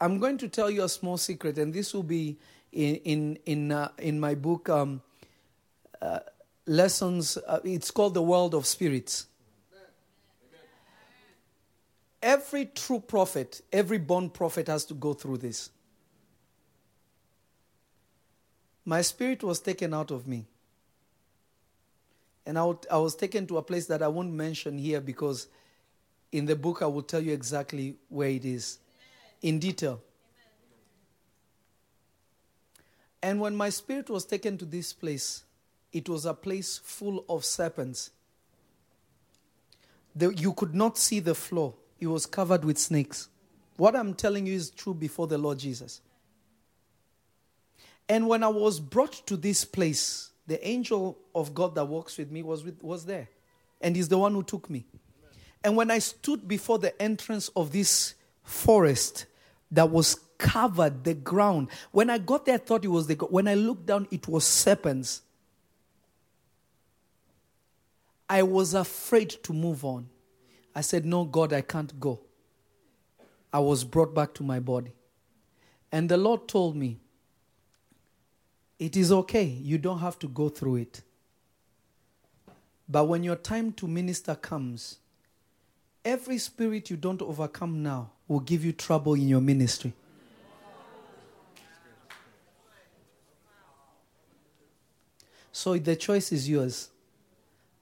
[0.00, 2.36] I'm going to tell you a small secret, and this will be
[2.72, 5.00] in in in, uh, in my book, um,
[6.00, 6.20] uh,
[6.66, 7.36] lessons.
[7.36, 9.26] Uh, it's called the world of spirits.
[12.22, 15.70] Every true prophet, every born prophet, has to go through this.
[18.84, 20.46] My spirit was taken out of me,
[22.46, 25.48] and I, was taken to a place that I won't mention here because,
[26.30, 28.78] in the book, I will tell you exactly where it is,
[29.40, 30.00] in detail.
[33.22, 35.44] And when my spirit was taken to this place,
[35.92, 38.10] it was a place full of serpents.
[40.16, 43.28] The, you could not see the floor, it was covered with snakes.
[43.76, 46.00] What I'm telling you is true before the Lord Jesus.
[48.08, 52.32] And when I was brought to this place, the angel of God that walks with
[52.32, 53.28] me was, with, was there.
[53.80, 54.84] And he's the one who took me.
[55.62, 59.26] And when I stood before the entrance of this forest
[59.70, 63.14] that was covered the ground, when I got there, I thought it was the.
[63.14, 65.22] When I looked down, it was serpents.
[68.28, 70.08] I was afraid to move on.
[70.74, 72.20] I said, No, God, I can't go.
[73.52, 74.92] I was brought back to my body.
[75.90, 76.98] And the Lord told me,
[78.78, 79.44] It is okay.
[79.44, 81.02] You don't have to go through it.
[82.88, 84.98] But when your time to minister comes,
[86.04, 89.92] every spirit you don't overcome now will give you trouble in your ministry.
[95.52, 96.88] So the choice is yours.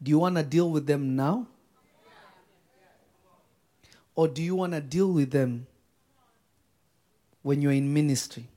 [0.02, 1.46] Do you want to deal with them now
[4.14, 5.66] Or do you want to deal with them
[7.42, 8.48] when you're in ministry?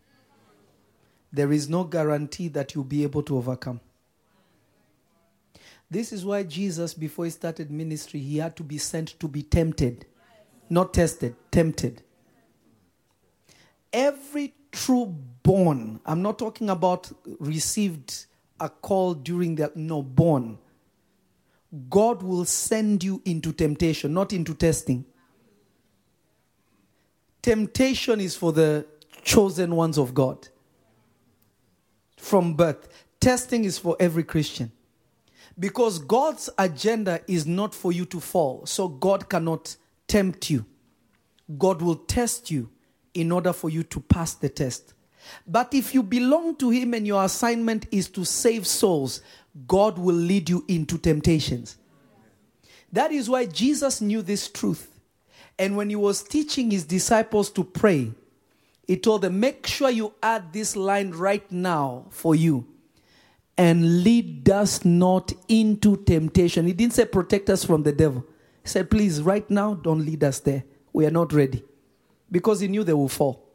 [1.32, 3.80] There is no guarantee that you'll be able to overcome.
[5.90, 9.44] This is why Jesus, before he started ministry, he had to be sent to be
[9.44, 10.06] tempted,
[10.70, 12.02] not tested, tempted.
[13.92, 15.06] Every true
[15.44, 18.26] born, I'm not talking about received
[18.60, 20.58] a call during that, no, born.
[21.90, 25.06] God will send you into temptation, not into testing.
[27.44, 28.88] Temptation is for the
[29.22, 30.48] chosen ones of God
[32.18, 32.88] from birth.
[33.20, 34.72] Testing is for every Christian.
[35.60, 38.66] Because God's agenda is not for you to fall.
[38.66, 39.76] So God cannot
[40.08, 40.66] tempt you.
[41.58, 42.70] God will test you
[43.14, 44.94] in order for you to pass the test.
[45.46, 49.22] But if you belong to Him and your assignment is to save souls,
[49.68, 51.78] God will lead you into temptations.
[52.92, 54.93] That is why Jesus knew this truth.
[55.58, 58.12] And when he was teaching his disciples to pray,
[58.88, 62.68] he told them, Make sure you add this line right now for you.
[63.58, 66.66] And lead us not into temptation.
[66.66, 68.26] He didn't say protect us from the devil.
[68.64, 70.64] He said, Please, right now, don't lead us there.
[70.92, 71.64] We are not ready.
[72.32, 73.48] Because he knew they will fall.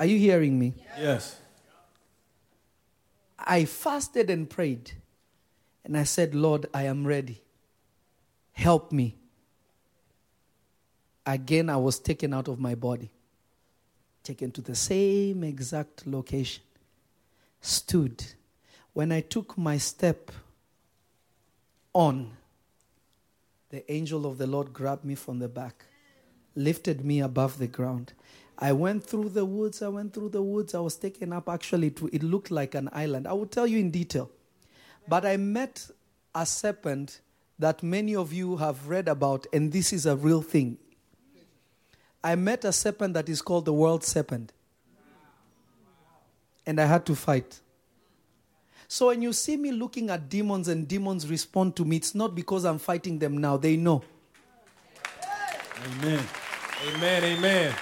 [0.00, 0.74] Are you hearing me?
[0.98, 1.38] Yes.
[3.38, 4.92] I fasted and prayed.
[5.84, 7.43] And I said, Lord, I am ready.
[8.54, 9.16] Help me.
[11.26, 13.10] Again, I was taken out of my body,
[14.22, 16.62] taken to the same exact location.
[17.60, 18.24] Stood.
[18.92, 20.30] When I took my step
[21.92, 22.30] on,
[23.70, 25.84] the angel of the Lord grabbed me from the back,
[26.54, 28.12] lifted me above the ground.
[28.58, 29.82] I went through the woods.
[29.82, 30.74] I went through the woods.
[30.74, 31.48] I was taken up.
[31.48, 33.26] Actually, it, it looked like an island.
[33.26, 34.30] I will tell you in detail.
[35.08, 35.90] But I met
[36.34, 37.20] a serpent
[37.58, 40.78] that many of you have read about, and this is a real thing.
[42.22, 44.52] I met a serpent that is called the world serpent.
[46.66, 47.60] And I had to fight.
[48.88, 52.34] So when you see me looking at demons and demons respond to me, it's not
[52.34, 53.56] because I'm fighting them now.
[53.56, 54.02] They know.
[55.84, 56.24] Amen.
[56.88, 57.24] Amen.
[57.24, 57.74] Amen.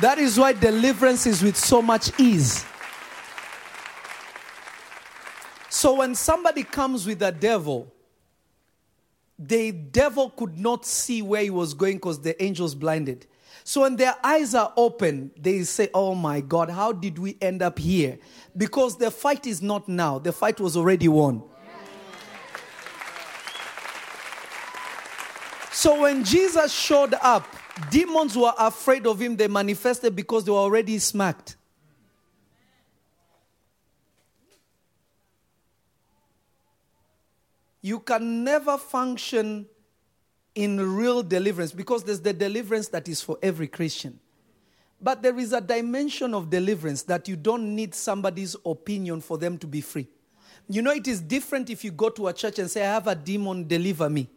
[0.00, 2.66] That is why deliverance is with so much ease.
[5.70, 7.92] So when somebody comes with a devil,
[9.38, 13.26] the devil could not see where he was going because the angels blinded.
[13.64, 17.62] So when their eyes are open, they say, Oh my God, how did we end
[17.62, 18.18] up here?
[18.56, 21.42] Because the fight is not now, the fight was already won.
[25.72, 27.46] So when Jesus showed up,
[27.90, 29.36] demons were afraid of him.
[29.36, 31.56] They manifested because they were already smacked.
[37.86, 39.64] You can never function
[40.56, 44.18] in real deliverance because there's the deliverance that is for every Christian.
[45.00, 49.56] But there is a dimension of deliverance that you don't need somebody's opinion for them
[49.58, 50.08] to be free.
[50.68, 53.06] You know, it is different if you go to a church and say, I have
[53.06, 54.28] a demon, deliver me.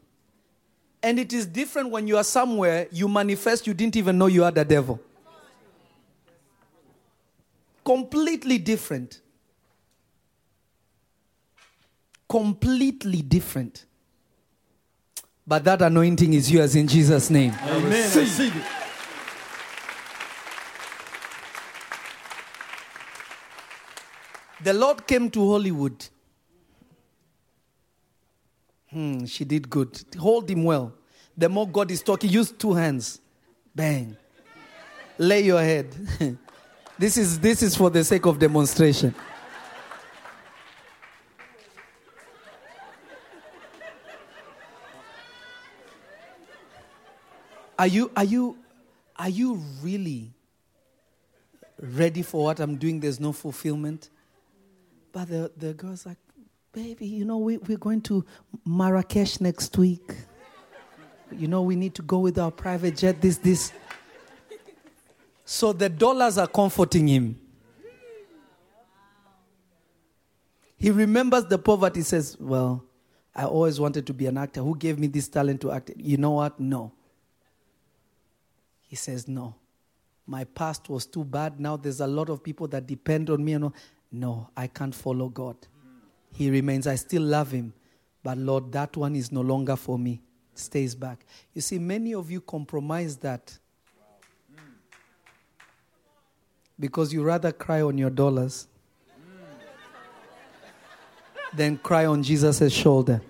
[1.01, 4.43] And it is different when you are somewhere, you manifest, you didn't even know you
[4.43, 5.01] had a devil.
[7.83, 9.21] Completely different.
[12.29, 13.85] Completely different.
[15.47, 17.53] But that anointing is yours in Jesus' name.
[17.63, 18.15] Amen.
[18.15, 18.63] Receive it.
[24.61, 26.05] The Lord came to Hollywood.
[28.91, 29.99] Hmm, she did good.
[30.19, 30.93] Hold him well.
[31.35, 33.19] The more God is talking, use two hands.
[33.73, 34.17] Bang.
[35.17, 35.95] Lay your head.
[36.99, 39.15] this, is, this is for the sake of demonstration.
[47.79, 48.57] Are you, are you,
[49.15, 50.33] are you really
[51.81, 52.99] ready for what I'm doing?
[52.99, 54.09] There's no fulfillment.
[55.13, 56.17] But the, the girl's like,
[56.73, 58.25] baby, you know, we, we're going to
[58.65, 60.13] Marrakesh next week.
[61.31, 63.71] You know, we need to go with our private jet, this, this.
[65.45, 67.39] So the dollars are comforting him.
[70.75, 72.83] He remembers the poverty, says, Well,
[73.33, 74.61] I always wanted to be an actor.
[74.61, 75.91] Who gave me this talent to act?
[75.95, 76.59] You know what?
[76.59, 76.91] No.
[78.89, 79.55] He says, No.
[80.25, 81.59] My past was too bad.
[81.59, 83.53] Now there's a lot of people that depend on me.
[83.53, 83.71] And
[84.11, 85.55] no, I can't follow God.
[86.33, 86.85] He remains.
[86.85, 87.73] I still love him.
[88.23, 90.21] But Lord, that one is no longer for me.
[90.53, 91.25] Stays back.
[91.53, 93.57] You see, many of you compromise that
[96.79, 98.67] because you rather cry on your dollars
[101.53, 103.21] than cry on Jesus' shoulder.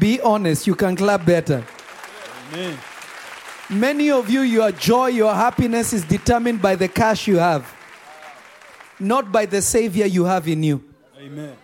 [0.00, 1.62] Be honest, you can clap better.
[2.48, 2.78] Amen.
[3.68, 7.72] Many of you, your joy, your happiness is determined by the cash you have,
[8.98, 10.82] not by the Savior you have in you.
[11.18, 11.54] Amen.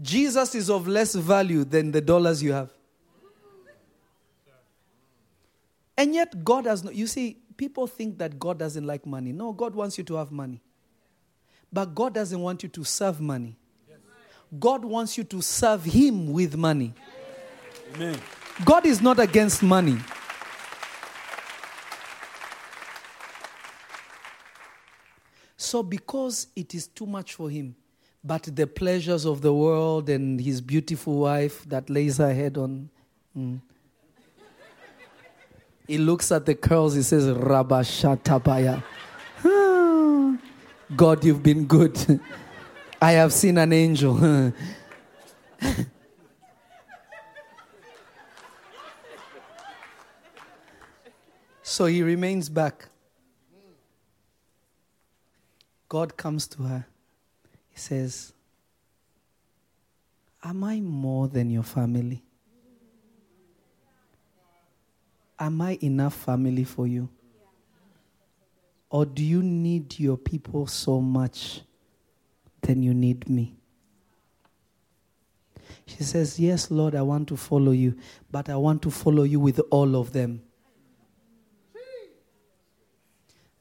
[0.00, 2.70] Jesus is of less value than the dollars you have.
[5.96, 6.92] And yet, God has no.
[6.92, 9.32] You see, people think that God doesn't like money.
[9.32, 10.62] No, God wants you to have money.
[11.72, 13.56] But God doesn't want you to serve money.
[14.56, 16.94] God wants you to serve Him with money.
[17.94, 18.18] Amen.
[18.64, 19.98] God is not against money.
[25.56, 27.76] So, because it is too much for him,
[28.24, 32.88] but the pleasures of the world and his beautiful wife that lays her head on,
[33.36, 33.60] mm.
[35.86, 38.82] he looks at the curls, he says, Rabashatabaya.
[40.96, 42.20] God, you've been good.
[43.00, 44.52] I have seen an angel.
[51.78, 52.88] So he remains back.
[55.86, 56.86] God comes to her.
[57.68, 58.32] He says,
[60.42, 62.24] Am I more than your family?
[65.38, 67.08] Am I enough family for you?
[68.90, 71.60] Or do you need your people so much
[72.62, 73.54] than you need me?
[75.86, 77.96] She says, Yes, Lord, I want to follow you,
[78.30, 80.42] but I want to follow you with all of them.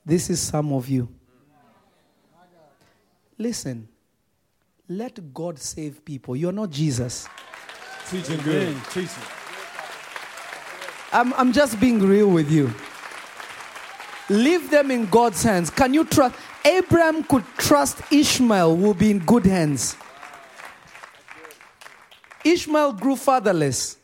[0.06, 1.10] This is some of you.
[3.38, 3.88] Listen,
[4.88, 6.36] let God save people.
[6.36, 7.28] You're not Jesus.
[8.10, 8.76] Teaching good.
[8.86, 9.24] Teaching.
[11.12, 12.74] I'm, I'm just being real with you.
[14.30, 15.70] Leave them in God's hands.
[15.70, 16.36] Can you trust?
[16.68, 19.96] Abraham could trust Ishmael will be in good hands.
[22.44, 23.98] Ishmael grew fatherless.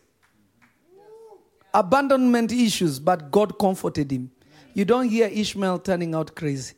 [1.73, 4.31] Abandonment issues, but God comforted him.
[4.73, 6.75] You don't hear Ishmael turning out crazy.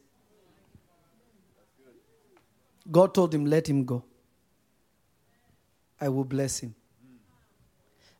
[2.91, 4.03] God told him, Let him go.
[6.01, 6.73] I will bless him.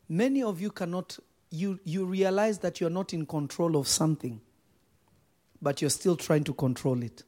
[0.07, 1.17] Many of you cannot,
[1.49, 4.39] you, you realize that you're not in control of something,
[5.61, 7.23] but you're still trying to control it.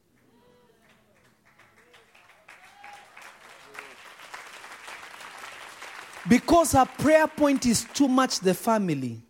[6.28, 9.22] Because her prayer point is too much the family.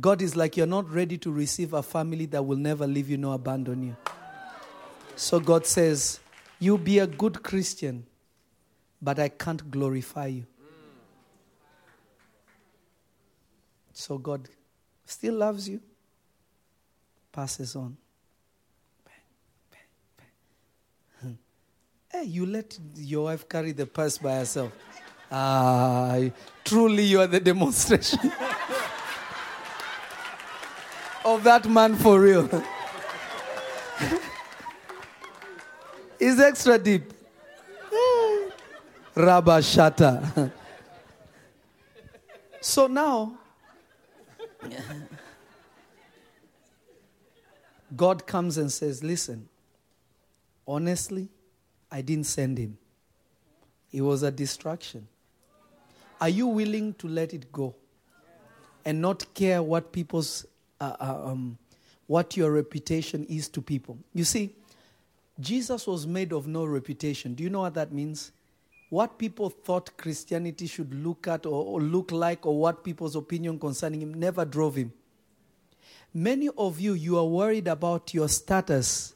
[0.00, 3.18] God is like, you're not ready to receive a family that will never leave you
[3.18, 3.96] nor abandon you.
[5.16, 6.20] So God says,
[6.58, 8.06] You be a good Christian,
[9.02, 10.46] but I can't glorify you.
[13.92, 14.48] So God
[15.04, 15.80] still loves you,
[17.30, 17.98] passes on.
[21.20, 21.32] Hmm.
[22.10, 24.72] Hey, you let your wife carry the purse by herself.
[25.34, 26.18] Ah,
[26.62, 28.20] truly you are the demonstration
[31.24, 32.48] of that man for real.
[36.20, 37.14] It's extra deep.
[39.14, 40.52] Rabba Shata.
[42.60, 43.38] so now,
[47.96, 49.48] God comes and says, Listen,
[50.68, 51.28] honestly,
[51.90, 52.76] I didn't send him.
[53.90, 55.08] It was a distraction.
[56.22, 57.74] Are you willing to let it go
[58.84, 60.46] and not care what people's
[60.80, 61.58] uh, uh, um,
[62.06, 63.98] what your reputation is to people?
[64.14, 64.54] You see,
[65.40, 67.34] Jesus was made of no reputation.
[67.34, 68.30] Do you know what that means?
[68.88, 73.58] What people thought Christianity should look at or, or look like, or what people's opinion
[73.58, 74.92] concerning him, never drove him.
[76.14, 79.12] Many of you, you are worried about your status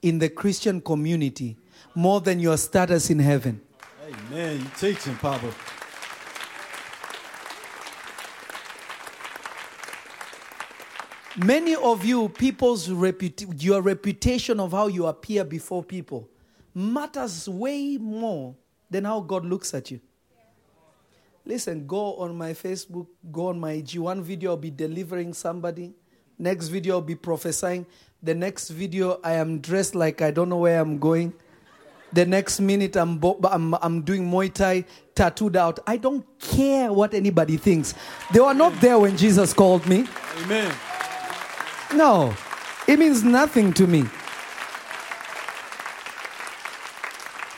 [0.00, 1.56] in the Christian community
[1.94, 3.60] more than your status in heaven.
[4.04, 4.58] Amen.
[4.58, 5.54] You teaching, Papa.
[11.36, 16.28] Many of you, people's reputa- your reputation of how you appear before people
[16.74, 18.54] matters way more
[18.90, 20.00] than how God looks at you.
[21.44, 23.96] Listen, go on my Facebook, go on my IG.
[23.96, 25.94] One video I'll be delivering somebody.
[26.38, 27.86] Next video I'll be prophesying.
[28.22, 31.32] The next video I am dressed like I don't know where I'm going.
[32.12, 34.84] The next minute I'm, bo- I'm, I'm doing Muay Thai,
[35.14, 35.80] tattooed out.
[35.86, 37.94] I don't care what anybody thinks.
[38.32, 40.06] They were not there when Jesus called me.
[40.42, 40.72] Amen.
[41.94, 42.34] No,
[42.86, 44.04] it means nothing to me.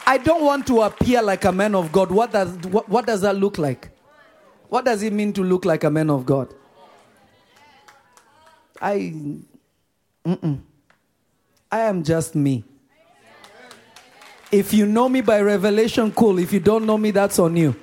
[0.06, 2.10] I don't want to appear like a man of God.
[2.10, 3.90] What does, what, what does that look like?
[4.68, 6.52] What does it mean to look like a man of God?
[8.80, 9.14] I,
[10.24, 10.60] mm-mm.
[11.70, 12.64] I am just me.
[14.52, 16.38] If you know me by revelation, cool.
[16.38, 17.74] If you don't know me, that's on you.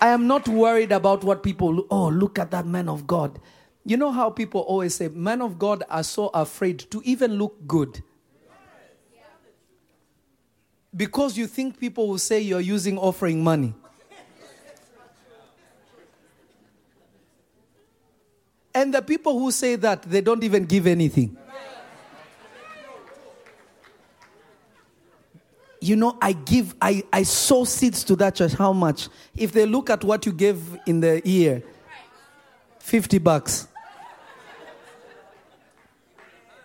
[0.00, 3.38] I am not worried about what people, oh, look at that man of God.
[3.84, 7.56] You know how people always say, men of God are so afraid to even look
[7.66, 8.02] good.
[10.94, 13.74] Because you think people will say you're using offering money.
[18.74, 21.36] And the people who say that, they don't even give anything.
[25.80, 28.52] You know, I give, I, I sow seeds to that church.
[28.52, 29.08] How much?
[29.34, 31.62] If they look at what you gave in the year,
[32.80, 33.66] 50 bucks.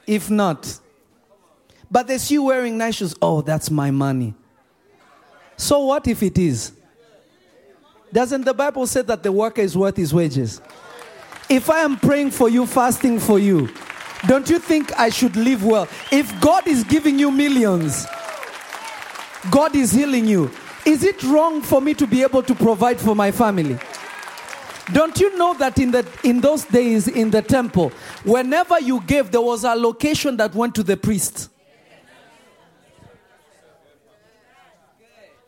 [0.07, 0.80] If not.
[1.90, 3.15] But they see you wearing nice shoes.
[3.22, 4.34] Oh, that's my money.
[5.57, 6.73] So what if it is?
[8.11, 10.61] Doesn't the Bible say that the worker is worth his wages?
[11.49, 13.69] If I am praying for you, fasting for you,
[14.27, 15.88] don't you think I should live well?
[16.11, 18.07] If God is giving you millions,
[19.52, 20.52] God is healing you,
[20.86, 23.77] is it wrong for me to be able to provide for my family?
[24.94, 27.90] Don't you know that in, the, in those days in the temple,
[28.24, 31.49] whenever you gave, there was a location that went to the priest?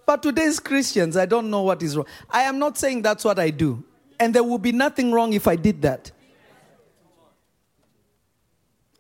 [0.05, 2.07] But today's Christians, I don't know what is wrong.
[2.30, 3.84] I am not saying that's what I do.
[4.19, 6.11] And there will be nothing wrong if I did that.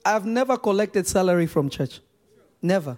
[0.05, 2.01] I've never collected salary from church.
[2.61, 2.97] Never.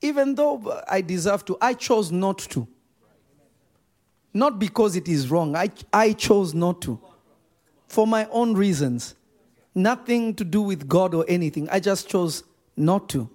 [0.00, 2.66] Even though I deserve to, I chose not to.
[4.32, 7.00] Not because it is wrong, I, I chose not to.
[7.88, 9.14] For my own reasons.
[9.74, 11.68] Nothing to do with God or anything.
[11.70, 12.44] I just chose
[12.76, 13.28] not to.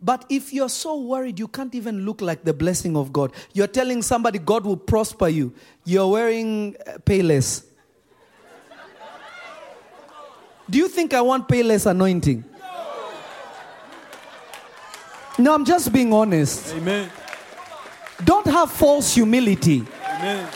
[0.00, 3.32] But if you're so worried, you can't even look like the blessing of God.
[3.54, 5.54] You're telling somebody God will prosper you.
[5.84, 7.64] You're wearing uh, payless.
[10.68, 12.44] Do you think I want payless anointing?
[15.38, 16.74] No, I'm just being honest.
[16.74, 17.10] Amen.
[18.24, 19.84] Don't have false humility.
[20.04, 20.48] Amen.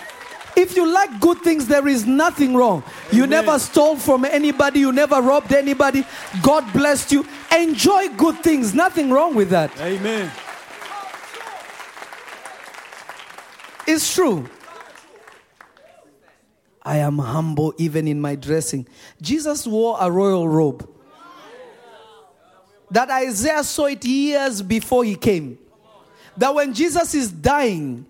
[0.57, 2.83] If you like good things, there is nothing wrong.
[3.13, 6.05] You never stole from anybody, you never robbed anybody.
[6.43, 7.27] God blessed you.
[7.57, 8.75] Enjoy good things.
[8.75, 9.71] Nothing wrong with that.
[9.81, 10.31] Amen.
[13.87, 14.49] It's true.
[16.83, 18.87] I am humble even in my dressing.
[19.21, 20.89] Jesus wore a royal robe.
[22.91, 25.59] That Isaiah saw it years before he came.
[26.37, 28.07] That when Jesus is dying,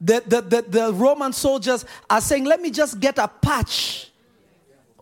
[0.00, 4.10] the, the, the, the Roman soldiers are saying, Let me just get a patch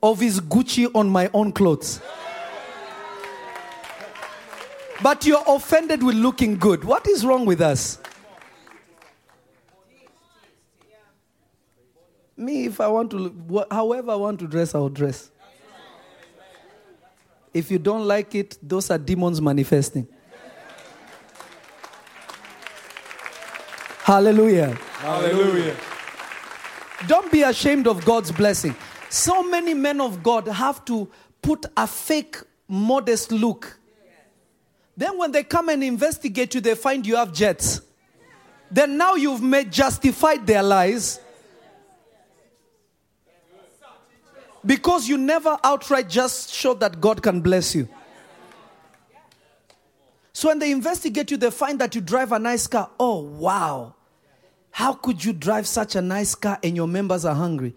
[0.03, 2.01] of his Gucci on my own clothes.
[5.01, 6.85] But you're offended with looking good.
[6.85, 7.99] What is wrong with us?
[12.37, 15.31] Me, if I want to, however I want to dress, I'll dress.
[17.53, 20.07] If you don't like it, those are demons manifesting.
[24.03, 24.75] Hallelujah.
[24.99, 25.77] Hallelujah.
[27.07, 28.75] Don't be ashamed of God's blessing.
[29.11, 31.09] So many men of God have to
[31.43, 33.79] put a fake, modest look.
[34.97, 37.83] Then, when they come and investigate you, they find you have jets.
[38.71, 41.21] Then, now you've made justified their lies
[44.65, 47.89] because you never outright just show that God can bless you.
[50.33, 52.91] So, when they investigate you, they find that you drive a nice car.
[53.01, 53.95] Oh, wow.
[54.71, 57.75] How could you drive such a nice car and your members are hungry?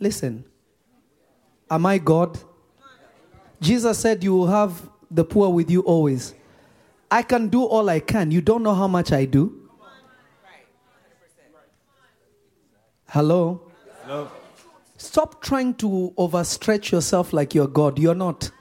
[0.00, 0.44] Listen,
[1.70, 2.38] am I God?
[3.60, 6.34] Jesus said, You will have the poor with you always.
[7.08, 8.32] I can do all I can.
[8.32, 9.70] You don't know how much I do.
[13.06, 13.60] Hello?
[14.04, 14.30] Hello.
[15.02, 17.98] Stop trying to overstretch yourself like you're God.
[17.98, 18.52] You're not.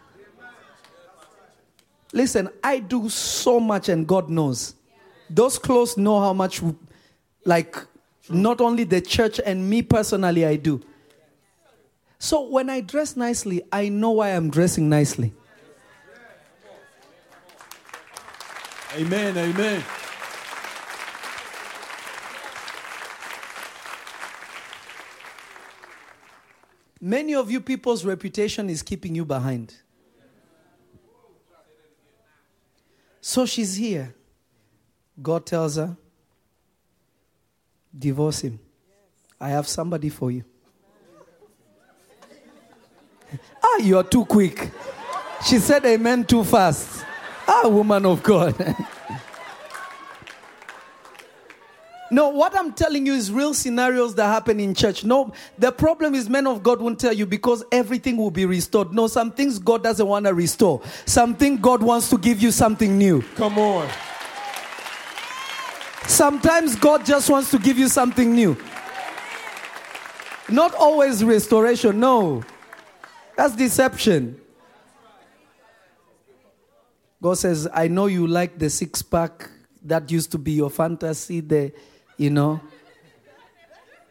[2.13, 4.73] Listen, I do so much and God knows.
[5.29, 6.63] Those close know how much,
[7.45, 7.77] like,
[8.27, 10.81] not only the church and me personally, I do.
[12.17, 15.33] So when I dress nicely, I know why I'm dressing nicely.
[18.97, 19.37] Amen.
[19.37, 19.83] Amen.
[27.03, 29.73] Many of you people's reputation is keeping you behind.
[33.19, 34.13] So she's here.
[35.19, 35.97] God tells her,
[37.97, 38.59] divorce him.
[39.39, 40.43] I have somebody for you.
[43.63, 44.69] ah, you are too quick.
[45.47, 47.03] She said amen too fast.
[47.47, 48.55] Ah, woman of God.
[52.11, 55.05] no, what I'm telling you is real scenarios that happen in church.
[55.05, 58.93] No, the problem is men of God won't tell you because everything will be restored.
[58.93, 60.81] No, some things God doesn't want to restore.
[61.05, 63.21] Something God wants to give you something new.
[63.35, 63.89] Come on.
[66.05, 68.57] Sometimes God just wants to give you something new.
[70.49, 72.43] Not always restoration, no.
[73.37, 74.41] That's deception.
[77.21, 79.49] God says, I know you like the six pack
[79.83, 81.71] that used to be your fantasy, the,
[82.21, 82.61] you know,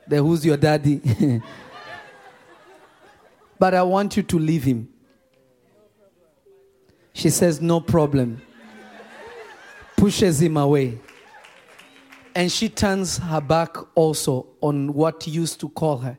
[0.09, 1.01] the who's your daddy.
[3.59, 4.89] but I want you to leave him.
[7.13, 8.43] She says, No problem.
[9.97, 10.99] Pushes him away.
[12.35, 16.19] And she turns her back also on what used to call her.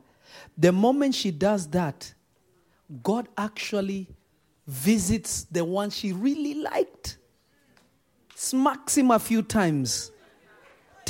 [0.57, 2.13] The moment she does that,
[3.03, 4.07] God actually
[4.65, 7.17] visits the one she really liked,
[8.35, 10.11] smacks him a few times,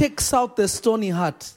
[0.02, 1.52] takes out the stony heart,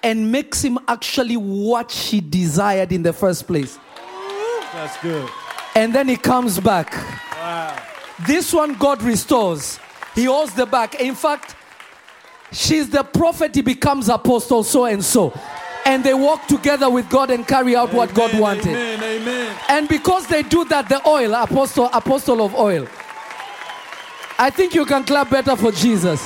[0.00, 3.76] and makes him actually what she desired in the first place.
[4.72, 5.28] That's good.
[5.74, 6.92] And then he comes back.
[7.32, 7.76] Wow.
[8.24, 9.80] This one God restores.
[10.14, 11.00] He holds the back.
[11.00, 11.56] In fact,
[12.52, 15.32] she's the prophet, he becomes apostle, so and so.
[15.84, 18.68] And they walk together with God and carry out what God wanted.
[18.68, 19.02] Amen.
[19.02, 19.56] Amen.
[19.68, 22.86] And because they do that, the oil, apostle, apostle of oil.
[24.38, 26.22] I think you can clap better for Jesus.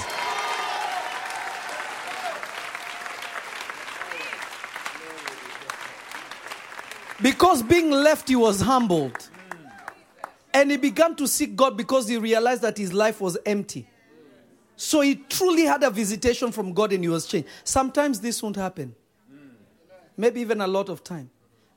[7.22, 9.28] Because being left, he was humbled.
[10.52, 13.88] And he began to seek God because he realized that his life was empty.
[14.76, 17.48] So he truly had a visitation from God and he was changed.
[17.64, 18.94] Sometimes this won't happen.
[20.16, 21.30] Maybe even a lot of time.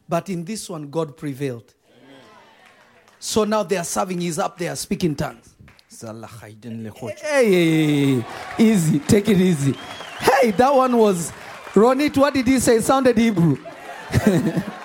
[0.08, 1.74] But in this one, God prevailed.
[3.20, 5.56] So now they are serving, he's up there speaking tongues.
[7.22, 8.26] Hey, hey, hey, hey.
[8.58, 9.74] easy, take it easy.
[10.20, 11.32] Hey, that one was
[11.74, 12.18] Ronit.
[12.18, 12.78] What did he say?
[12.78, 13.58] It sounded Hebrew.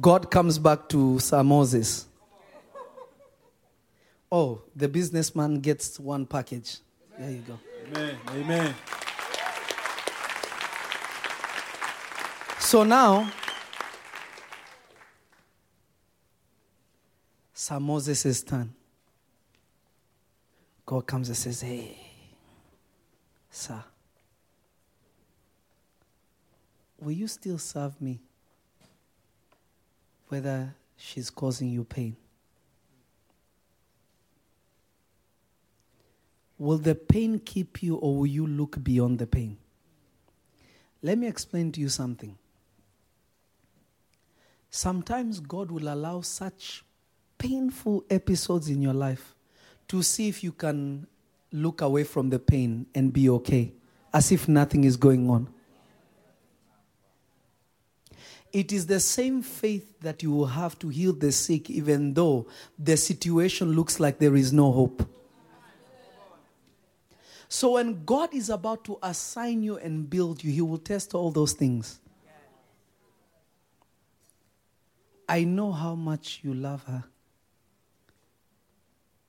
[0.00, 2.06] God comes back to Sir Moses.
[4.32, 6.78] Oh, the businessman gets one package.
[7.18, 7.58] There you go.
[7.88, 8.16] Amen.
[8.30, 8.74] Amen.
[12.70, 13.28] So now,
[17.52, 18.72] Sir Moses' turn.
[20.86, 21.98] God comes and says, Hey,
[23.50, 23.82] sir,
[27.00, 28.20] will you still serve me?
[30.28, 32.14] Whether she's causing you pain.
[36.56, 39.56] Will the pain keep you or will you look beyond the pain?
[41.02, 42.38] Let me explain to you something.
[44.70, 46.84] Sometimes God will allow such
[47.38, 49.34] painful episodes in your life
[49.88, 51.06] to see if you can
[51.52, 53.72] look away from the pain and be okay,
[54.12, 55.48] as if nothing is going on.
[58.52, 62.46] It is the same faith that you will have to heal the sick, even though
[62.78, 65.08] the situation looks like there is no hope.
[67.48, 71.30] So, when God is about to assign you and build you, He will test all
[71.30, 71.99] those things.
[75.30, 77.04] I know how much you love her.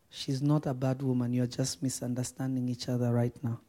[0.09, 1.31] She's not a bad woman.
[1.31, 3.59] You're just misunderstanding each other right now.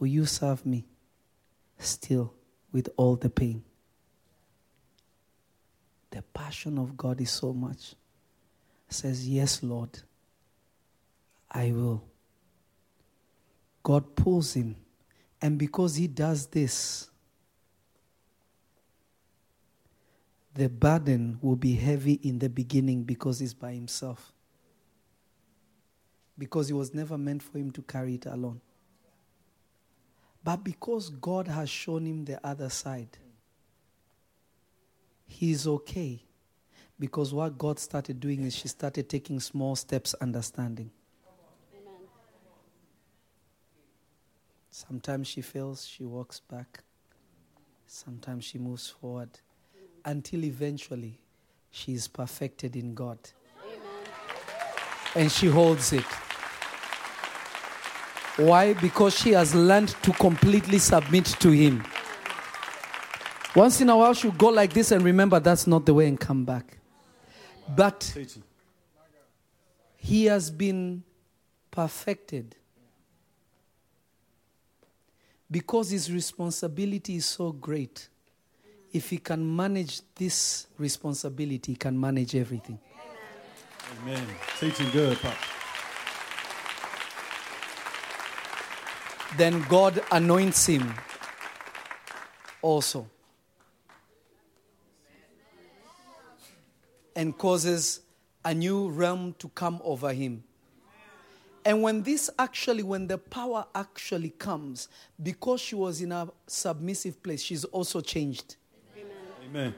[0.00, 0.86] Will you serve me
[1.78, 2.34] still
[2.72, 3.62] with all the pain?
[6.10, 7.94] The passion of God is so much.
[8.88, 10.00] Says, Yes, Lord,
[11.48, 12.02] I will.
[13.84, 14.74] God pulls him.
[15.40, 17.09] And because he does this,
[20.54, 24.32] the burden will be heavy in the beginning because he's by himself.
[26.36, 28.60] Because it was never meant for him to carry it alone.
[30.42, 33.18] But because God has shown him the other side,
[35.26, 36.22] he's okay.
[36.98, 40.90] Because what God started doing is she started taking small steps, understanding.
[44.70, 46.82] Sometimes she fails, she walks back.
[47.86, 49.40] Sometimes she moves forward
[50.04, 51.18] until eventually
[51.70, 53.18] she is perfected in God.
[55.14, 56.04] And she holds it.
[58.36, 58.74] Why?
[58.74, 61.84] Because she has learned to completely submit to Him.
[63.54, 66.18] Once in a while, she'll go like this and remember that's not the way and
[66.18, 66.78] come back.
[67.76, 68.16] But
[69.96, 71.02] He has been
[71.70, 72.56] perfected
[75.50, 78.08] because His responsibility is so great.
[78.92, 82.78] If he can manage this responsibility, he can manage everything.
[84.02, 84.26] Amen.
[84.58, 85.18] Teaching good.
[89.36, 90.92] Then God anoints him
[92.62, 93.08] also.
[97.14, 98.00] And causes
[98.44, 100.42] a new realm to come over him.
[101.64, 104.88] And when this actually, when the power actually comes,
[105.22, 108.56] because she was in a submissive place, she's also changed.
[109.50, 109.74] Amen.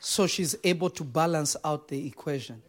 [0.00, 2.60] So she's able to balance out the equation.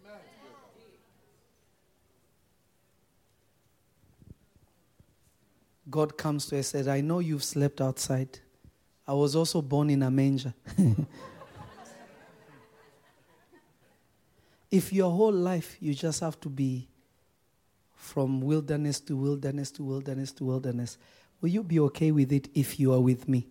[5.90, 8.40] God comes to her and said, I know you've slept outside.
[9.08, 10.54] I was also born in a manger.
[14.72, 16.88] if your whole life you just have to be
[17.96, 20.98] from wilderness to wilderness to wilderness to wilderness,
[21.42, 23.48] will you be okay with it if you are with me?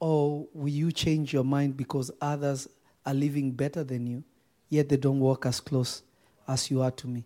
[0.00, 2.66] Or will you change your mind because others
[3.04, 4.24] are living better than you,
[4.70, 6.02] yet they don't walk as close
[6.48, 7.24] as you are to me?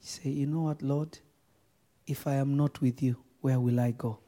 [0.00, 1.18] Say, You know what, Lord?
[2.06, 4.18] If I am not with you, where will I go?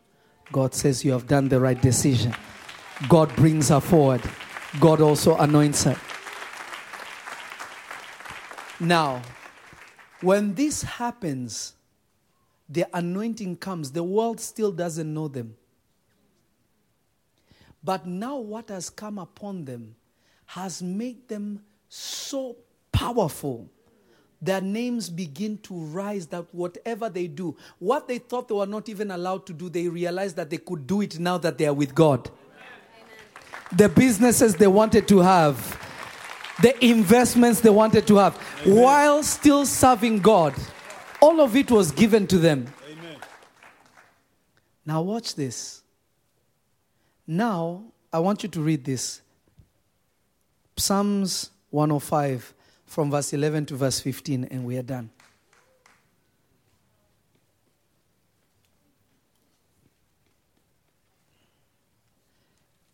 [0.50, 2.34] God says, You have done the right decision.
[3.08, 4.22] God brings her forward.
[4.80, 5.96] God also anoints her.
[8.80, 9.22] Now,
[10.22, 11.74] when this happens,
[12.72, 15.54] the anointing comes, the world still doesn't know them.
[17.84, 19.96] But now, what has come upon them
[20.46, 22.56] has made them so
[22.90, 23.68] powerful.
[24.40, 28.88] Their names begin to rise that whatever they do, what they thought they were not
[28.88, 31.74] even allowed to do, they realize that they could do it now that they are
[31.74, 32.30] with God.
[33.72, 35.56] The businesses they wanted to have,
[36.60, 40.54] the investments they wanted to have, while still serving God,
[41.22, 42.66] all of it was given to them.
[42.90, 43.16] Amen.
[44.84, 45.82] Now, watch this.
[47.28, 49.22] Now, I want you to read this
[50.76, 52.52] Psalms 105
[52.86, 55.10] from verse 11 to verse 15, and we are done.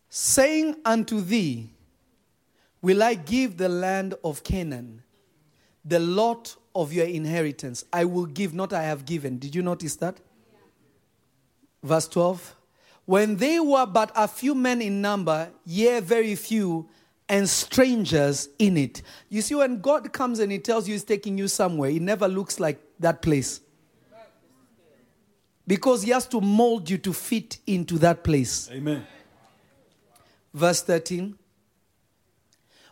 [0.09, 1.69] Saying unto thee,
[2.81, 5.03] Will I give the land of Canaan,
[5.83, 7.85] the lot of your inheritance?
[7.91, 9.37] I will give, not I have given.
[9.37, 10.17] Did you notice that?
[11.83, 12.55] Verse 12.
[13.05, 16.87] When they were but a few men in number, yea, very few,
[17.27, 19.01] and strangers in it.
[19.29, 22.27] You see, when God comes and He tells you He's taking you somewhere, it never
[22.27, 23.61] looks like that place.
[25.65, 28.69] Because He has to mold you to fit into that place.
[28.71, 29.05] Amen.
[30.53, 31.35] Verse 13.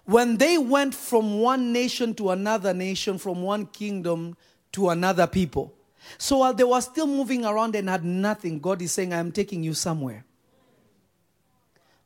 [0.07, 4.37] When they went from one nation to another nation, from one kingdom
[4.71, 5.73] to another people.
[6.17, 9.33] So while they were still moving around and had nothing, God is saying, I am
[9.33, 10.23] taking you somewhere.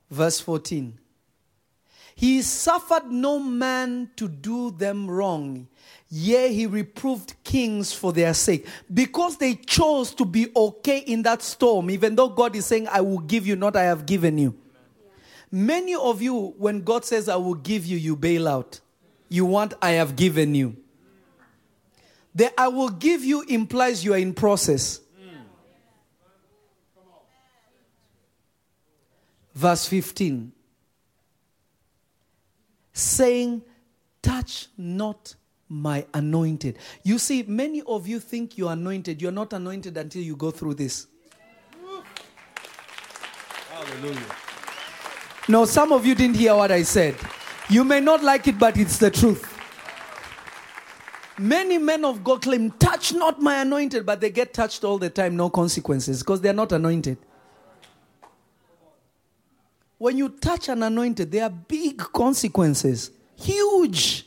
[0.10, 0.98] Verse 14.
[2.16, 5.68] He suffered no man to do them wrong.
[6.10, 8.66] Yea, he reproved kings for their sake.
[8.92, 13.02] Because they chose to be okay in that storm, even though God is saying, I
[13.02, 14.56] will give you, not I have given you.
[15.52, 18.80] Many of you, when God says, I will give you, you bail out.
[19.28, 20.78] You want, I have given you.
[22.34, 25.02] The I will give you implies you are in process.
[29.54, 30.54] Verse 15
[32.94, 33.62] saying,
[34.22, 35.36] Touch not
[35.68, 36.78] my anointed.
[37.04, 39.22] You see, many of you think you're anointed.
[39.22, 41.08] You're not anointed until you go through this.
[43.72, 44.36] Hallelujah.
[45.48, 47.16] No, some of you didn't hear what I said.
[47.70, 49.48] You may not like it, but it's the truth.
[51.38, 55.10] Many men of God claim, Touch not my anointed, but they get touched all the
[55.10, 57.18] time, no consequences, because they're not anointed.
[59.98, 63.12] When you touch an anointed, there are big consequences.
[63.36, 64.26] Huge.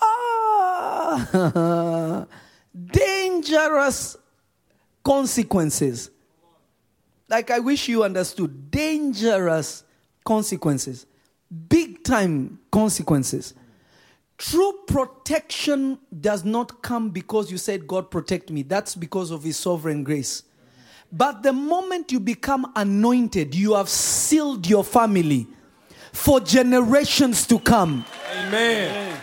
[0.00, 2.26] Ah,
[2.90, 4.16] dangerous
[5.04, 6.10] consequences.
[7.28, 8.70] Like I wish you understood.
[8.70, 9.84] Dangerous
[10.24, 11.06] consequences.
[11.68, 13.54] Big time consequences.
[14.38, 18.62] True protection does not come because you said, God protect me.
[18.62, 20.44] That's because of His sovereign grace.
[21.10, 25.46] But the moment you become anointed, you have sealed your family
[26.12, 28.04] for generations to come.
[28.36, 29.20] Amen.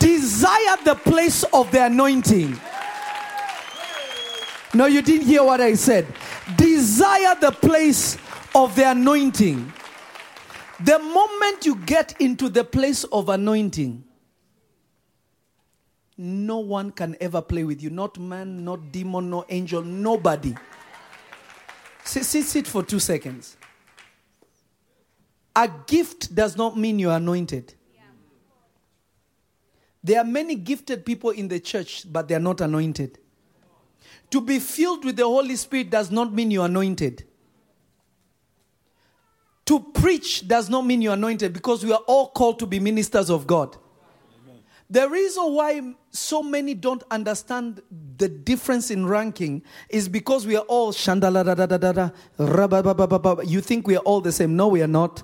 [0.00, 2.58] Desire the place of the anointing.
[4.74, 6.06] No, you didn't hear what I said.
[6.56, 8.18] Desire the place
[8.54, 9.72] of the anointing.
[10.80, 14.04] The moment you get into the place of anointing,
[16.16, 17.90] no one can ever play with you.
[17.90, 20.54] Not man, not demon, no angel, nobody.
[22.04, 23.56] Sit, sit, sit for two seconds.
[25.56, 27.74] A gift does not mean you're anointed.
[30.02, 33.18] There are many gifted people in the church, but they are not anointed.
[34.30, 37.24] To be filled with the Holy Spirit does not mean you're anointed.
[39.66, 43.30] To preach does not mean you're anointed because we are all called to be ministers
[43.30, 43.76] of God.
[44.42, 44.62] Amen.
[44.88, 47.82] The reason why so many don't understand
[48.16, 53.60] the difference in ranking is because we are all shandala da da da da You
[53.60, 54.56] think we are all the same.
[54.56, 55.22] No, we are not.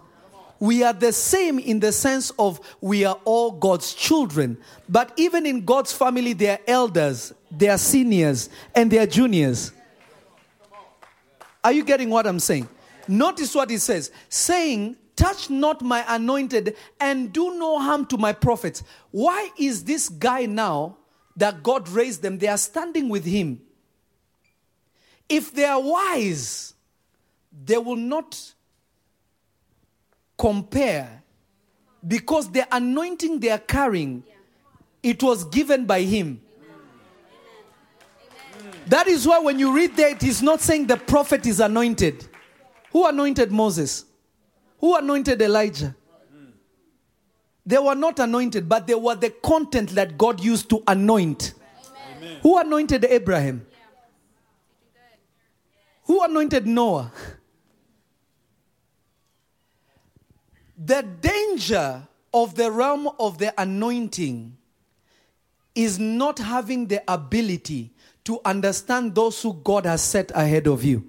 [0.64, 4.56] We are the same in the sense of we are all God's children.
[4.88, 9.72] But even in God's family, there are elders, there are seniors, and there are juniors.
[11.62, 12.66] Are you getting what I'm saying?
[13.06, 18.32] Notice what he says saying, Touch not my anointed and do no harm to my
[18.32, 18.82] prophets.
[19.10, 20.96] Why is this guy now
[21.36, 22.38] that God raised them?
[22.38, 23.60] They are standing with him.
[25.28, 26.72] If they are wise,
[27.52, 28.53] they will not
[30.36, 31.22] compare
[32.06, 34.22] because the anointing they are carrying
[35.02, 36.40] it was given by him.
[38.86, 42.26] That is why when you read there it is not saying the prophet is anointed.
[42.92, 44.04] Who anointed moses?
[44.78, 45.94] Who anointed elijah?
[47.66, 51.54] They were not anointed but they were the content that god used to anoint.
[52.16, 52.38] Amen.
[52.42, 53.66] who anointed abraham?
[56.04, 57.10] Who anointed noah
[60.84, 64.56] The danger of the realm of the anointing
[65.74, 67.90] is not having the ability
[68.24, 71.04] to understand those who God has set ahead of you.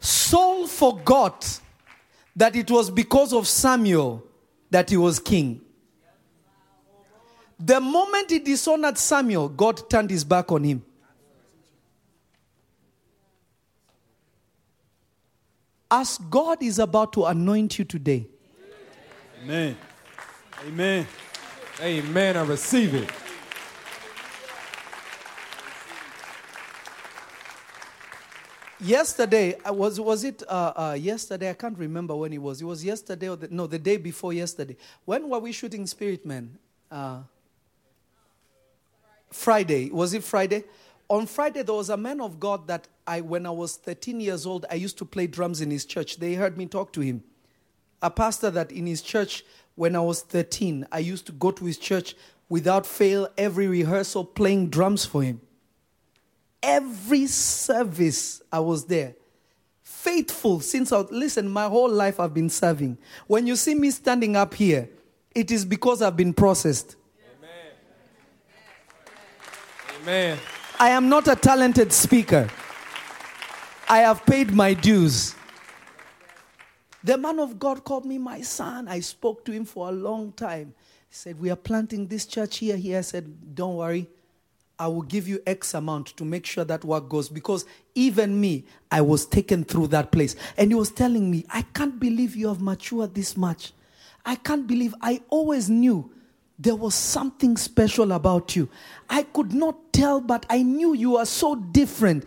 [0.00, 1.60] Saul forgot
[2.36, 4.24] that it was because of Samuel
[4.70, 5.60] that he was king.
[7.58, 10.84] The moment he dishonored Samuel, God turned his back on him.
[15.90, 18.26] As God is about to anoint you today.
[19.42, 19.76] Amen.
[20.66, 21.06] Amen.
[21.80, 22.36] Amen.
[22.36, 23.10] I receive it.
[28.80, 31.50] Yesterday, was was it uh, uh, yesterday?
[31.50, 32.62] I can't remember when it was.
[32.62, 34.76] It was yesterday or the, no, the day before yesterday.
[35.04, 36.56] When were we shooting Spirit Man?
[36.90, 37.22] Uh,
[39.30, 39.90] Friday.
[39.90, 40.64] Was it Friday?
[41.08, 44.44] On Friday, there was a man of God that I, when I was 13 years
[44.44, 46.18] old, I used to play drums in his church.
[46.18, 47.24] They heard me talk to him.
[48.02, 49.44] A pastor that in his church,
[49.76, 52.14] when I was 13, I used to go to his church
[52.50, 55.40] without fail, every rehearsal, playing drums for him.
[56.62, 59.14] Every service, I was there.
[59.82, 62.98] Faithful since I, listen, my whole life I've been serving.
[63.26, 64.90] When you see me standing up here,
[65.34, 66.96] it is because I've been processed.
[67.38, 67.72] Amen.
[70.02, 70.38] Amen.
[70.78, 72.50] I am not a talented speaker.
[73.90, 75.34] I have paid my dues.
[77.02, 78.86] The man of God called me my son.
[78.86, 80.74] I spoke to him for a long time.
[81.08, 82.98] He said, We are planting this church here.
[82.98, 84.06] I said, Don't worry.
[84.78, 87.30] I will give you X amount to make sure that work goes.
[87.30, 90.36] Because even me, I was taken through that place.
[90.56, 93.72] And he was telling me, I can't believe you have matured this much.
[94.26, 96.10] I can't believe I always knew
[96.58, 98.68] there was something special about you.
[99.08, 102.24] I could not tell, but I knew you are so different.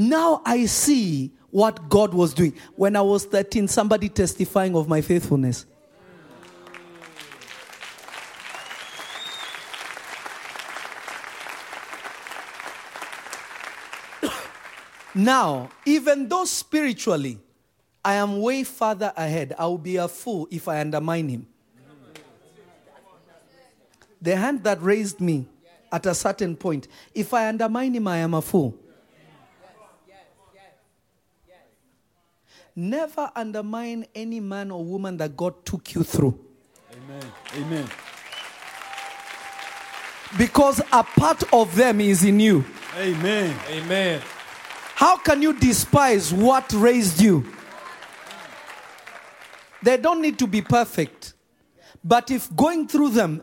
[0.00, 2.54] Now I see what God was doing.
[2.76, 5.66] When I was 13, somebody testifying of my faithfulness.
[15.16, 17.40] now, even though spiritually
[18.04, 21.48] I am way further ahead, I will be a fool if I undermine him.
[24.22, 25.46] The hand that raised me
[25.90, 28.78] at a certain point, if I undermine him, I am a fool.
[32.78, 36.38] Never undermine any man or woman that God took you through.
[36.92, 37.32] Amen.
[37.56, 37.88] Amen.
[40.38, 42.64] Because a part of them is in you.
[42.96, 43.58] Amen.
[43.68, 44.22] Amen.
[44.94, 47.44] How can you despise what raised you?
[49.82, 51.34] They don't need to be perfect.
[52.04, 53.42] But if going through them,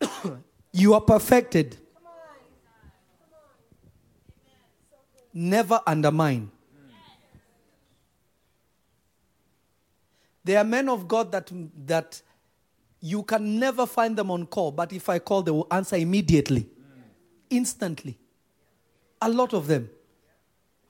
[0.72, 1.76] you are perfected.
[5.34, 6.52] Never undermine.
[10.44, 11.50] There are men of God that,
[11.86, 12.22] that
[13.00, 16.68] you can never find them on call, but if I call, they will answer immediately,
[17.48, 18.18] instantly.
[19.20, 19.90] A lot of them.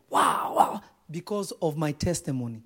[0.09, 2.63] Wow, wow, because of my testimony.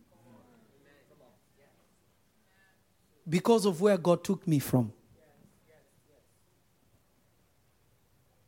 [3.26, 4.92] Because of where God took me from.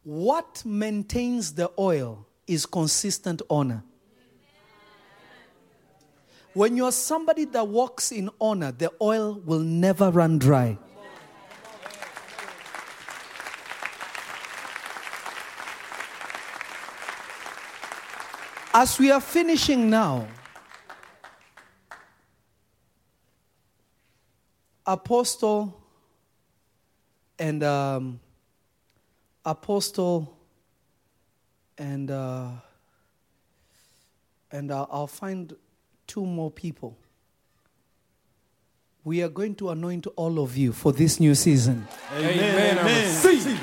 [0.02, 3.82] What maintains the oil is consistent honor.
[6.56, 10.78] When you're somebody that walks in honor, the oil will never run dry.
[18.72, 20.26] As we are finishing now,
[24.86, 25.78] Apostle
[27.38, 28.18] and um,
[29.44, 30.34] Apostle
[31.76, 32.48] and uh,
[34.50, 35.54] and uh, I'll find
[36.06, 36.96] two more people.
[39.04, 41.86] We are going to anoint all of you for this new season.
[42.16, 42.78] Amen.
[42.78, 43.60] I receive.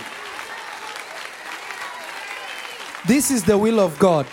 [3.05, 4.25] This is the will of God.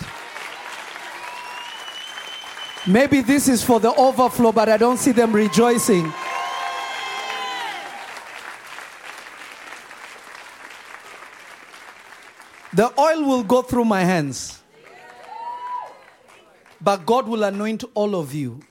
[2.87, 6.11] Maybe this is for the overflow, but I don't see them rejoicing.
[12.73, 14.60] The oil will go through my hands,
[16.81, 18.61] but God will anoint all of you.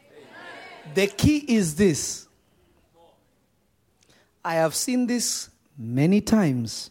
[0.94, 2.28] The key is this
[4.44, 6.90] I have seen this many times,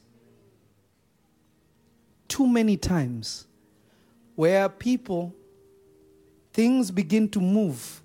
[2.28, 3.48] too many times,
[4.36, 5.36] where people
[6.54, 8.02] things begin to move.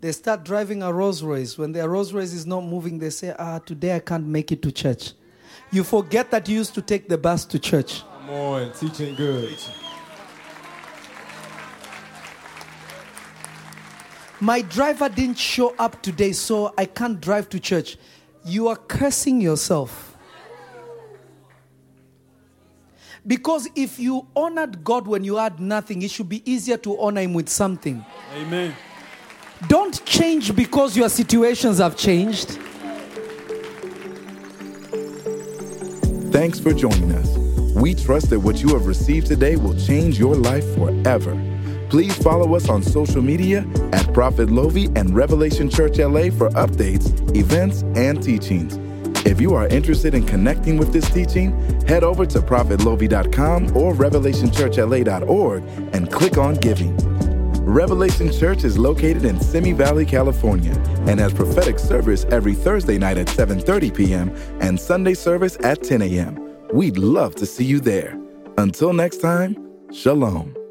[0.00, 1.56] They start driving a Rolls Royce.
[1.56, 4.60] When their Rolls Royce is not moving, they say, Ah, today I can't make it
[4.62, 5.12] to church.
[5.70, 8.02] You forget that you used to take the bus to church.
[8.02, 9.56] Come on, teaching good.
[14.44, 17.96] My driver didn't show up today, so I can't drive to church.
[18.44, 20.18] You are cursing yourself.
[23.26, 27.22] Because if you honored God when you had nothing, it should be easier to honor
[27.22, 28.04] Him with something.
[28.36, 28.76] Amen.
[29.66, 32.58] Don't change because your situations have changed.
[36.30, 37.34] Thanks for joining us.
[37.74, 41.53] We trust that what you have received today will change your life forever.
[41.94, 47.06] Please follow us on social media at Prophet Lovy and Revelation Church LA for updates,
[47.36, 48.74] events, and teachings.
[49.24, 51.52] If you are interested in connecting with this teaching,
[51.86, 55.62] head over to prophetlovy.com or revelationchurchla.org
[55.94, 56.96] and click on Giving.
[57.64, 60.72] Revelation Church is located in Simi Valley, California,
[61.06, 64.34] and has prophetic service every Thursday night at 7:30 p.m.
[64.60, 66.40] and Sunday service at 10 a.m.
[66.72, 68.18] We'd love to see you there.
[68.58, 69.56] Until next time,
[69.92, 70.63] Shalom.